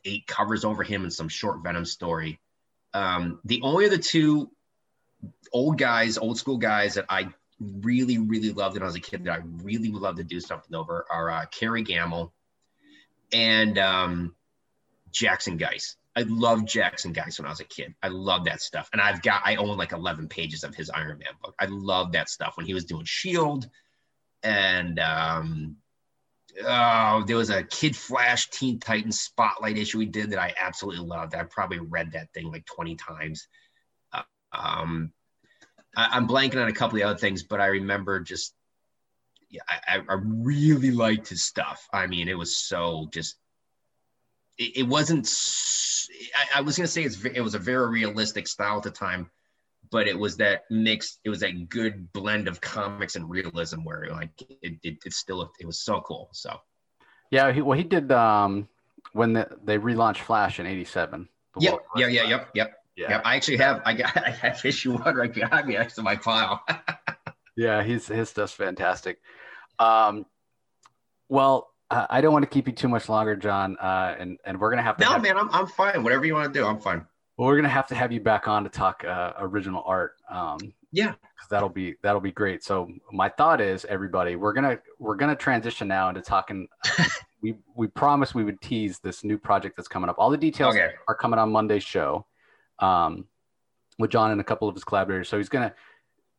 [0.05, 2.41] eight covers over him and some short Venom story.
[2.93, 4.51] Um, the only other two
[5.53, 7.29] old guys, old school guys that I
[7.61, 10.41] really, really loved when I was a kid that I really would love to do
[10.41, 12.31] something over are uh, Kerry Gammill
[13.33, 14.35] and um,
[15.13, 15.97] Jackson Guice.
[16.17, 17.95] I loved Jackson Guice when I was a kid.
[18.03, 18.89] I love that stuff.
[18.93, 21.55] And I've got, I own like 11 pages of his Iron Man book.
[21.59, 23.69] I love that stuff when he was doing Shield.
[24.43, 25.77] And um,
[26.65, 31.07] oh, there was a Kid Flash Teen Titans Spotlight issue he did that I absolutely
[31.07, 31.35] loved.
[31.35, 33.47] I probably read that thing like 20 times.
[34.53, 35.13] Um,
[35.97, 38.55] I, am blanking on a couple of other things, but I remember just,
[39.49, 41.89] yeah, I, I really liked his stuff.
[41.93, 43.37] I mean, it was so just
[44.61, 45.29] it, it wasn't.
[46.37, 49.31] I, I was gonna say it's it was a very realistic style at the time,
[49.91, 51.19] but it was that mix.
[51.25, 54.31] It was that good blend of comics and realism where like
[54.63, 56.29] it, it it's still it was so cool.
[56.33, 56.57] So
[57.31, 58.69] yeah, he, well he did um
[59.13, 61.29] when the, they relaunched Flash in '87.
[61.59, 62.80] Yep, yeah, yeah, yep, yep.
[62.97, 63.11] Yeah.
[63.11, 63.23] Yep.
[63.25, 66.17] I actually have I got I have issue one right behind me next to my
[66.17, 66.63] file.
[67.57, 69.21] yeah, he's his stuff's fantastic.
[69.79, 70.27] Um,
[71.29, 73.77] well, uh, I don't want to keep you too much longer, John.
[73.79, 75.05] Uh, and and we're gonna have to.
[75.05, 76.03] No, have, man, I'm I'm fine.
[76.03, 77.07] Whatever you want to do, I'm fine.
[77.37, 80.17] Well, we're gonna have to have you back on to talk uh, original art.
[80.31, 80.59] Um,
[80.93, 81.15] yeah,
[81.49, 82.63] that'll be that'll be great.
[82.63, 86.69] So my thought is, everybody, we're gonna we're gonna transition now into talking.
[87.43, 90.17] we we promised we would tease this new project that's coming up.
[90.19, 90.91] All the details okay.
[91.09, 92.27] are coming on Monday's show,
[92.81, 93.27] um,
[93.99, 95.29] with John and a couple of his collaborators.
[95.29, 95.75] So he's gonna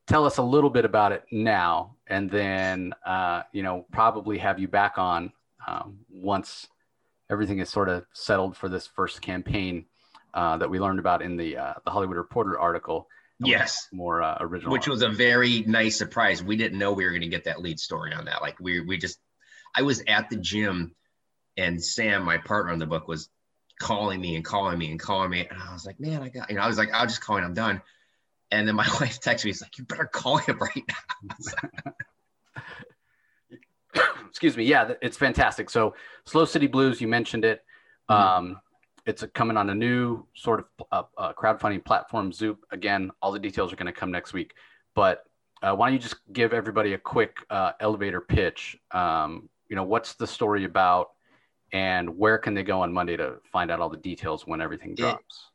[0.06, 4.58] tell us a little bit about it now, and then uh, you know probably have
[4.58, 5.32] you back on
[5.66, 6.68] um, once
[7.30, 9.86] everything is sort of settled for this first campaign
[10.34, 13.08] uh, that we learned about in the uh, the Hollywood Reporter article.
[13.44, 16.44] Yes, more uh, original, which was a very nice surprise.
[16.44, 18.40] We didn't know we were going to get that lead story on that.
[18.40, 19.18] Like we we just,
[19.76, 20.94] I was at the gym,
[21.56, 23.28] and Sam, my partner on the book, was
[23.82, 26.48] calling me and calling me and calling me, and I was like, man, I got,
[26.48, 27.82] you know, I was like, I'll just call and I'm done.
[28.50, 31.92] And then my wife texted me, "He's like, you better call him right now."
[34.28, 34.64] excuse me.
[34.64, 35.68] Yeah, it's fantastic.
[35.68, 37.64] So Slow City Blues, you mentioned it.
[38.10, 38.22] Mm-hmm.
[38.22, 38.60] Um,
[39.04, 42.64] it's a, coming on a new sort of uh, uh, crowdfunding platform, Zoop.
[42.70, 44.54] Again, all the details are going to come next week.
[44.94, 45.24] But
[45.62, 48.76] uh, why don't you just give everybody a quick uh, elevator pitch?
[48.90, 51.10] Um, you know, what's the story about,
[51.72, 54.94] and where can they go on Monday to find out all the details when everything
[54.94, 55.50] drops?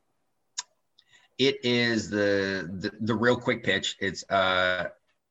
[1.37, 3.95] It, it is the, the the real quick pitch.
[3.99, 4.89] It's uh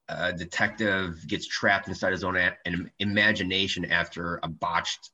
[0.08, 2.56] a detective gets trapped inside his own a-
[2.98, 5.10] imagination after a botched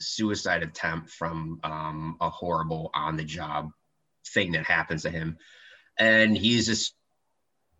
[0.00, 3.70] suicide attempt from um, a horrible on the job
[4.28, 5.38] thing that happens to him.
[5.98, 6.94] And he's just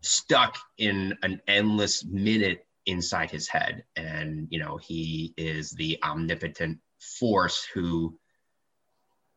[0.01, 3.85] stuck in an endless minute inside his head.
[3.95, 8.17] And, you know, he is the omnipotent force who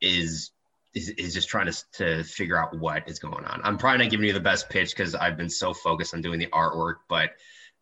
[0.01, 0.51] is
[0.95, 3.61] is, is just trying to, to figure out what is going on.
[3.65, 6.39] I'm probably not giving you the best pitch because I've been so focused on doing
[6.39, 7.31] the artwork, but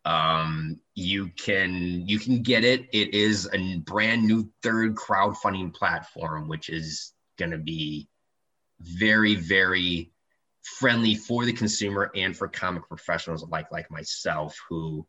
[0.04, 2.88] um, you can you can get it.
[2.92, 8.08] It is a brand new third crowdfunding platform, which is going to be
[8.80, 10.12] very very
[10.62, 15.06] friendly for the consumer and for comic professionals like like myself who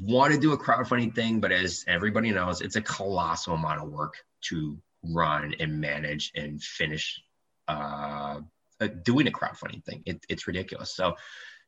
[0.00, 3.90] want to do a crowdfunding thing, but as everybody knows, it's a colossal amount of
[3.90, 7.20] work to run and manage and finish
[7.68, 8.40] uh,
[8.80, 10.02] uh, doing a crowdfunding thing.
[10.04, 10.94] It, it's ridiculous.
[10.94, 11.16] So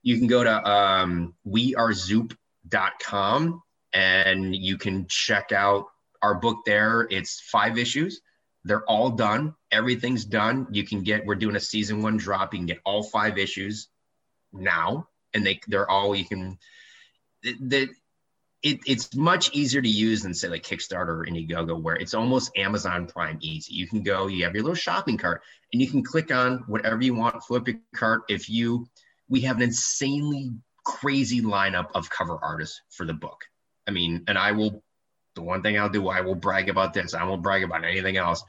[0.02, 5.86] you can go to um, wearezoop.com and you can check out
[6.22, 7.06] our book there.
[7.11, 8.20] It's five issues.
[8.64, 9.54] They're all done.
[9.70, 10.66] Everything's done.
[10.70, 12.52] You can get, we're doing a season one drop.
[12.52, 13.88] You can get all five issues
[14.52, 15.09] now.
[15.34, 16.59] And they, they're all, you can,
[17.43, 17.89] the,
[18.62, 22.57] it, it's much easier to use than say like Kickstarter or Indiegogo, where it's almost
[22.57, 23.74] Amazon Prime easy.
[23.74, 27.03] You can go, you have your little shopping cart, and you can click on whatever
[27.03, 28.22] you want, flip your cart.
[28.28, 28.89] If you,
[29.28, 30.51] we have an insanely
[30.84, 33.45] crazy lineup of cover artists for the book.
[33.86, 34.82] I mean, and I will,
[35.34, 37.14] the one thing I'll do, I will brag about this.
[37.14, 38.43] I won't brag about anything else.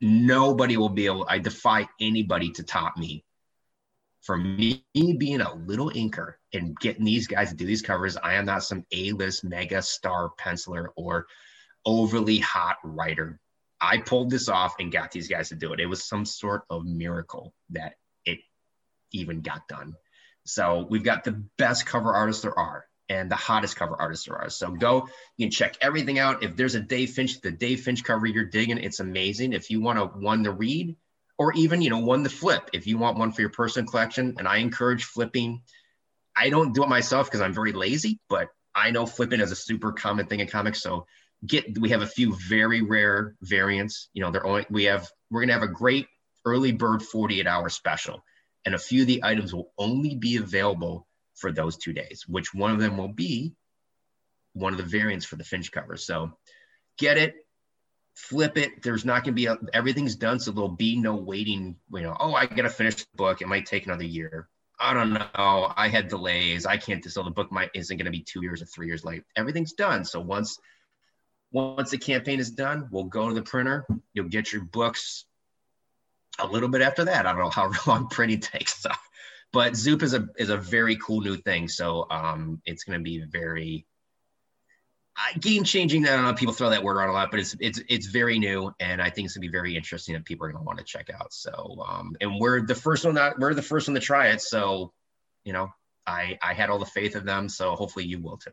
[0.00, 3.24] Nobody will be able, I defy anybody to top me
[4.22, 8.34] for me being a little inker and getting these guys to do these covers, I
[8.34, 11.26] am not some A-list mega star penciler or
[11.84, 13.40] overly hot writer.
[13.80, 15.80] I pulled this off and got these guys to do it.
[15.80, 17.94] It was some sort of miracle that
[18.24, 18.40] it
[19.12, 19.94] even got done.
[20.44, 24.36] So we've got the best cover artists there are and the hottest cover artists there
[24.36, 24.50] are.
[24.50, 26.42] So go, you can check everything out.
[26.42, 29.52] If there's a Dave Finch, the Dave Finch cover you're digging, it's amazing.
[29.52, 30.96] If you want to one to read,
[31.38, 34.34] or even you know one to flip if you want one for your personal collection
[34.38, 35.62] and i encourage flipping
[36.38, 39.56] i don't do it myself because i'm very lazy but i know flipping is a
[39.56, 41.06] super common thing in comics so
[41.46, 45.44] get we have a few very rare variants you know they're only we have we're
[45.44, 46.06] to have a great
[46.44, 48.22] early bird 48 hour special
[48.64, 52.54] and a few of the items will only be available for those two days which
[52.54, 53.54] one of them will be
[54.54, 56.32] one of the variants for the finch cover so
[56.98, 57.34] get it
[58.18, 58.82] flip it.
[58.82, 61.76] There's not going to be a, everything's done, so there'll be no waiting.
[61.92, 63.40] You know, oh, I got to finish the book.
[63.40, 64.48] It might take another year.
[64.80, 65.72] I don't know.
[65.76, 66.64] I had delays.
[66.64, 67.04] I can't.
[67.04, 69.24] So the book might isn't going to be two years or three years late.
[69.36, 70.04] Everything's done.
[70.04, 70.58] So once
[71.50, 73.86] once the campaign is done, we'll go to the printer.
[74.12, 75.24] You'll get your books
[76.38, 77.26] a little bit after that.
[77.26, 78.82] I don't know how long printing takes.
[78.82, 78.90] So,
[79.52, 81.68] but Zoop is a is a very cool new thing.
[81.68, 83.86] So um, it's going to be very
[85.40, 86.06] game changing.
[86.06, 86.34] I don't know.
[86.34, 89.10] People throw that word around a lot, but it's it's it's very new, and I
[89.10, 91.32] think it's gonna be very interesting that people are gonna want to check out.
[91.32, 94.40] So, um, and we're the first one that we're the first one to try it.
[94.40, 94.92] So,
[95.44, 95.68] you know,
[96.06, 97.48] I I had all the faith of them.
[97.48, 98.50] So hopefully you will too.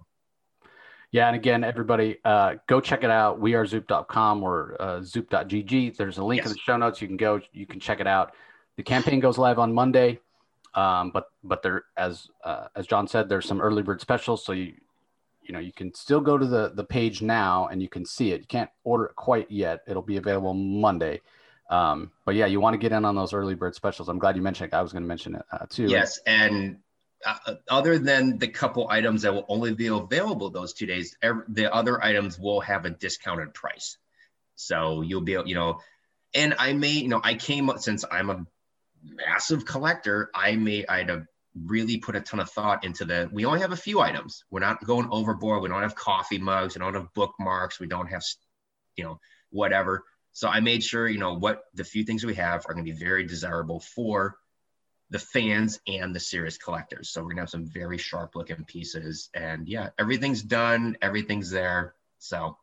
[1.12, 3.40] Yeah, and again, everybody, uh, go check it out.
[3.40, 5.96] We are zoop.com or uh, zoop.gg.
[5.96, 6.48] There's a link yes.
[6.48, 7.02] in the show notes.
[7.02, 8.34] You can go, you can check it out.
[8.76, 10.20] The campaign goes live on Monday,
[10.74, 14.52] um, but but there, as uh, as John said, there's some early bird specials, so
[14.52, 14.74] you
[15.46, 18.32] you know you can still go to the the page now and you can see
[18.32, 18.42] it.
[18.42, 19.82] You can't order it quite yet.
[19.88, 21.22] It'll be available monday.
[21.70, 24.10] Um, but yeah you want to get in on those early bird specials.
[24.10, 24.76] I'm glad you mentioned it.
[24.76, 25.88] I was going to mention it uh, too.
[25.88, 26.78] Yes and
[27.26, 31.44] uh, other than the couple items that will only be available those two days every,
[31.48, 33.98] the other items will have a discounted price.
[34.56, 35.80] So you'll be able you know
[36.36, 38.46] and i may you know i came up since i'm a
[39.04, 41.26] massive collector i may i'd have
[41.64, 44.44] really put a ton of thought into the we only have a few items.
[44.52, 45.62] We're not going overboard.
[45.62, 46.76] We don't have coffee mugs.
[46.76, 47.80] We don't have bookmarks.
[47.80, 48.24] We don't have
[48.96, 49.20] you know
[49.52, 50.04] whatever.
[50.34, 52.92] So i made sure you know what the few things we have are going to
[52.92, 54.36] be very desirable for
[55.12, 57.10] the fans and the serious collectors.
[57.10, 60.98] So we're going to have some very sharp looking pieces and yeah everything's done.
[61.02, 61.94] Everything's there.
[62.20, 62.58] So.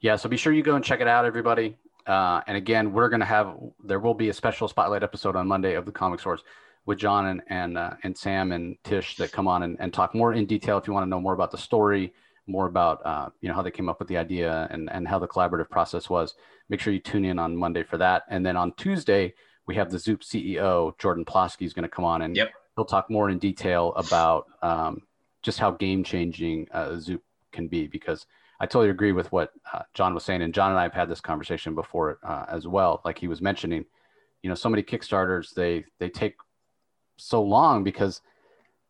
[0.00, 1.76] Yeah so be sure you go and check it out everybody.
[2.06, 5.48] Uh, and again we're going to have there will be a special spotlight episode on
[5.48, 6.42] monday of the comic source
[6.86, 10.14] with John and and uh, and Sam and Tish that come on and, and talk
[10.14, 12.12] more in detail if you want to know more about the story,
[12.46, 15.18] more about uh, you know how they came up with the idea and and how
[15.18, 16.34] the collaborative process was.
[16.68, 19.34] Make sure you tune in on Monday for that, and then on Tuesday
[19.66, 22.52] we have the Zoop CEO Jordan Plosky is going to come on and yep.
[22.76, 25.00] he'll talk more in detail about um,
[25.40, 27.22] just how game changing uh, Zoop
[27.52, 28.26] can be because.
[28.60, 31.08] I totally agree with what uh, John was saying, and John and I have had
[31.08, 33.02] this conversation before uh, as well.
[33.04, 33.84] Like he was mentioning,
[34.42, 36.36] you know, so many Kickstarters they they take
[37.16, 38.20] so long because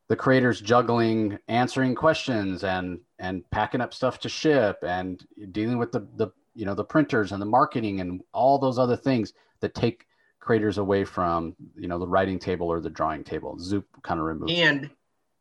[0.08, 5.92] the creators juggling answering questions and and packing up stuff to ship and dealing with
[5.92, 9.74] the the you know the printers and the marketing and all those other things that
[9.74, 10.06] take
[10.40, 13.56] creators away from you know the writing table or the drawing table.
[13.58, 14.90] Zoop kind of removes and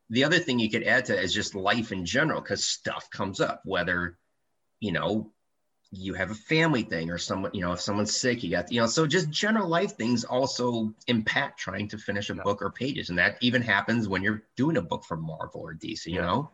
[0.10, 3.42] the other thing you could add to is just life in general because stuff comes
[3.42, 4.18] up whether
[4.80, 5.33] you know
[5.96, 8.80] you have a family thing or someone you know if someone's sick you got you
[8.80, 12.42] know so just general life things also impact trying to finish a yeah.
[12.42, 13.10] book or pages.
[13.10, 16.22] And that even happens when you're doing a book for marvel or dc you yeah.
[16.22, 16.52] know?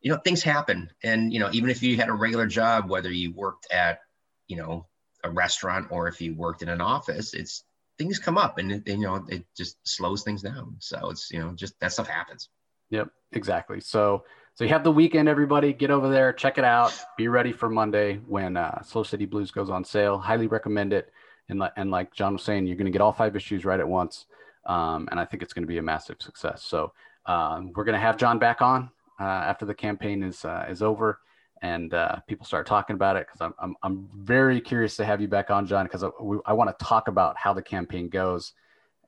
[0.00, 0.90] You know things happen.
[1.02, 4.00] And you know even if you had a regular job whether you worked at
[4.48, 4.86] you know
[5.22, 7.64] a restaurant or if you worked in an office it's
[7.96, 10.76] things come up and, and you know it just slows things down.
[10.78, 12.48] So it's you know just that stuff happens.
[12.90, 13.80] Yep exactly.
[13.80, 15.72] So so you have the weekend, everybody.
[15.72, 16.96] Get over there, check it out.
[17.16, 20.18] Be ready for Monday when uh, Slow City Blues goes on sale.
[20.18, 21.12] Highly recommend it.
[21.48, 23.88] And, and like John was saying, you're going to get all five issues right at
[23.88, 24.26] once.
[24.66, 26.62] Um, and I think it's going to be a massive success.
[26.62, 26.92] So
[27.26, 28.90] um, we're going to have John back on
[29.20, 31.18] uh, after the campaign is uh, is over
[31.64, 35.22] and uh, people start talking about it because I'm, I'm, I'm very curious to have
[35.22, 36.08] you back on, John, because I,
[36.44, 38.52] I want to talk about how the campaign goes.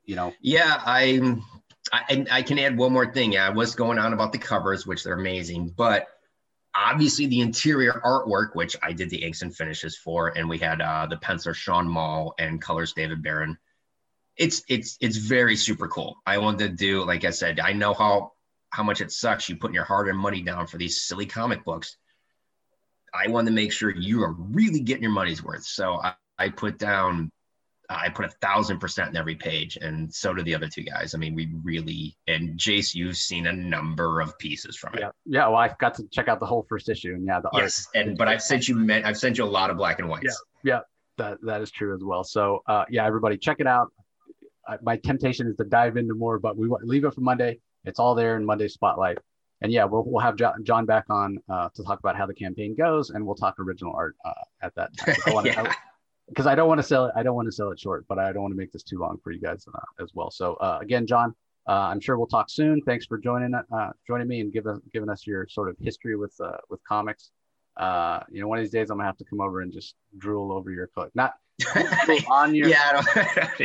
[0.05, 0.33] You know.
[0.41, 1.43] Yeah, I'm.
[1.91, 3.33] I, I can add one more thing.
[3.33, 6.07] Yeah, what's going on about the covers, which they're amazing, but
[6.75, 10.81] obviously the interior artwork, which I did the inks and finishes for, and we had
[10.81, 13.57] uh, the penciler Sean Mall and colors David Barron.
[14.35, 16.17] It's it's it's very super cool.
[16.25, 18.33] I wanted to do, like I said, I know how
[18.69, 21.97] how much it sucks you putting your hard-earned money down for these silly comic books.
[23.13, 25.63] I wanted to make sure you are really getting your money's worth.
[25.63, 27.31] So I, I put down
[27.89, 31.15] I put a thousand percent in every page, and so do the other two guys.
[31.15, 35.01] I mean, we really and Jace, you've seen a number of pieces from it.
[35.01, 35.47] Yeah, yeah.
[35.47, 38.07] Well, I've got to check out the whole first issue, and yeah, the yes, art.
[38.07, 40.41] and but I've sent you I've sent you a lot of black and whites.
[40.63, 40.79] Yeah, yeah,
[41.17, 42.23] that that is true as well.
[42.23, 43.91] So uh, yeah, everybody check it out.
[44.81, 47.59] my temptation is to dive into more, but we leave it for Monday.
[47.85, 49.17] It's all there in Monday's Spotlight.
[49.61, 52.75] And yeah, we'll, we'll have John back on uh, to talk about how the campaign
[52.75, 55.15] goes, and we'll talk original art uh, at that time.
[55.45, 55.73] yeah
[56.29, 57.13] because I don't want to sell it.
[57.15, 58.99] I don't want to sell it short, but I don't want to make this too
[58.99, 60.31] long for you guys uh, as well.
[60.31, 61.33] So uh, again, John,
[61.67, 62.81] uh, I'm sure we'll talk soon.
[62.81, 66.33] Thanks for joining uh, joining me and giving giving us your sort of history with
[66.39, 67.31] uh, with comics.
[67.75, 69.95] Uh, you know, one of these days I'm gonna have to come over and just
[70.17, 71.13] drool over your collection.
[71.15, 71.33] Not
[72.29, 73.01] on your yeah,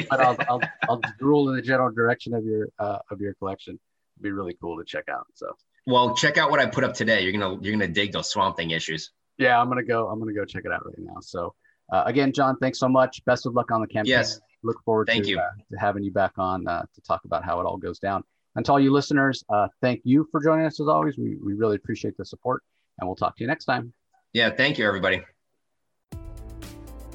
[0.09, 3.79] but I'll, I'll, I'll drool in the general direction of your of your collection.
[4.17, 5.27] It'd be really cool to check out.
[5.35, 5.55] So
[5.87, 7.23] well, check out what I put up today.
[7.23, 9.11] You're gonna you're gonna dig those Swamp Thing issues.
[9.39, 10.09] Yeah, I'm gonna go.
[10.09, 11.17] I'm gonna go check it out right now.
[11.21, 11.55] So
[11.93, 13.25] uh, again, John, thanks so much.
[13.27, 14.11] Best of luck on the campaign.
[14.11, 14.41] Yes.
[14.65, 15.39] Look forward thank to, you.
[15.39, 18.25] Uh, to having you back on uh, to talk about how it all goes down.
[18.57, 21.17] And to all you listeners, uh, thank you for joining us as always.
[21.19, 22.63] We, we really appreciate the support,
[22.99, 23.93] and we'll talk to you next time.
[24.33, 25.23] Yeah, thank you, everybody.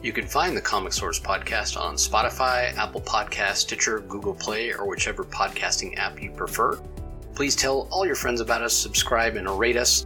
[0.04, 4.88] You can find the Comic Source podcast on Spotify, Apple Podcast, Stitcher, Google Play, or
[4.88, 6.80] whichever podcasting app you prefer.
[7.34, 10.06] Please tell all your friends about us, subscribe, and rate us.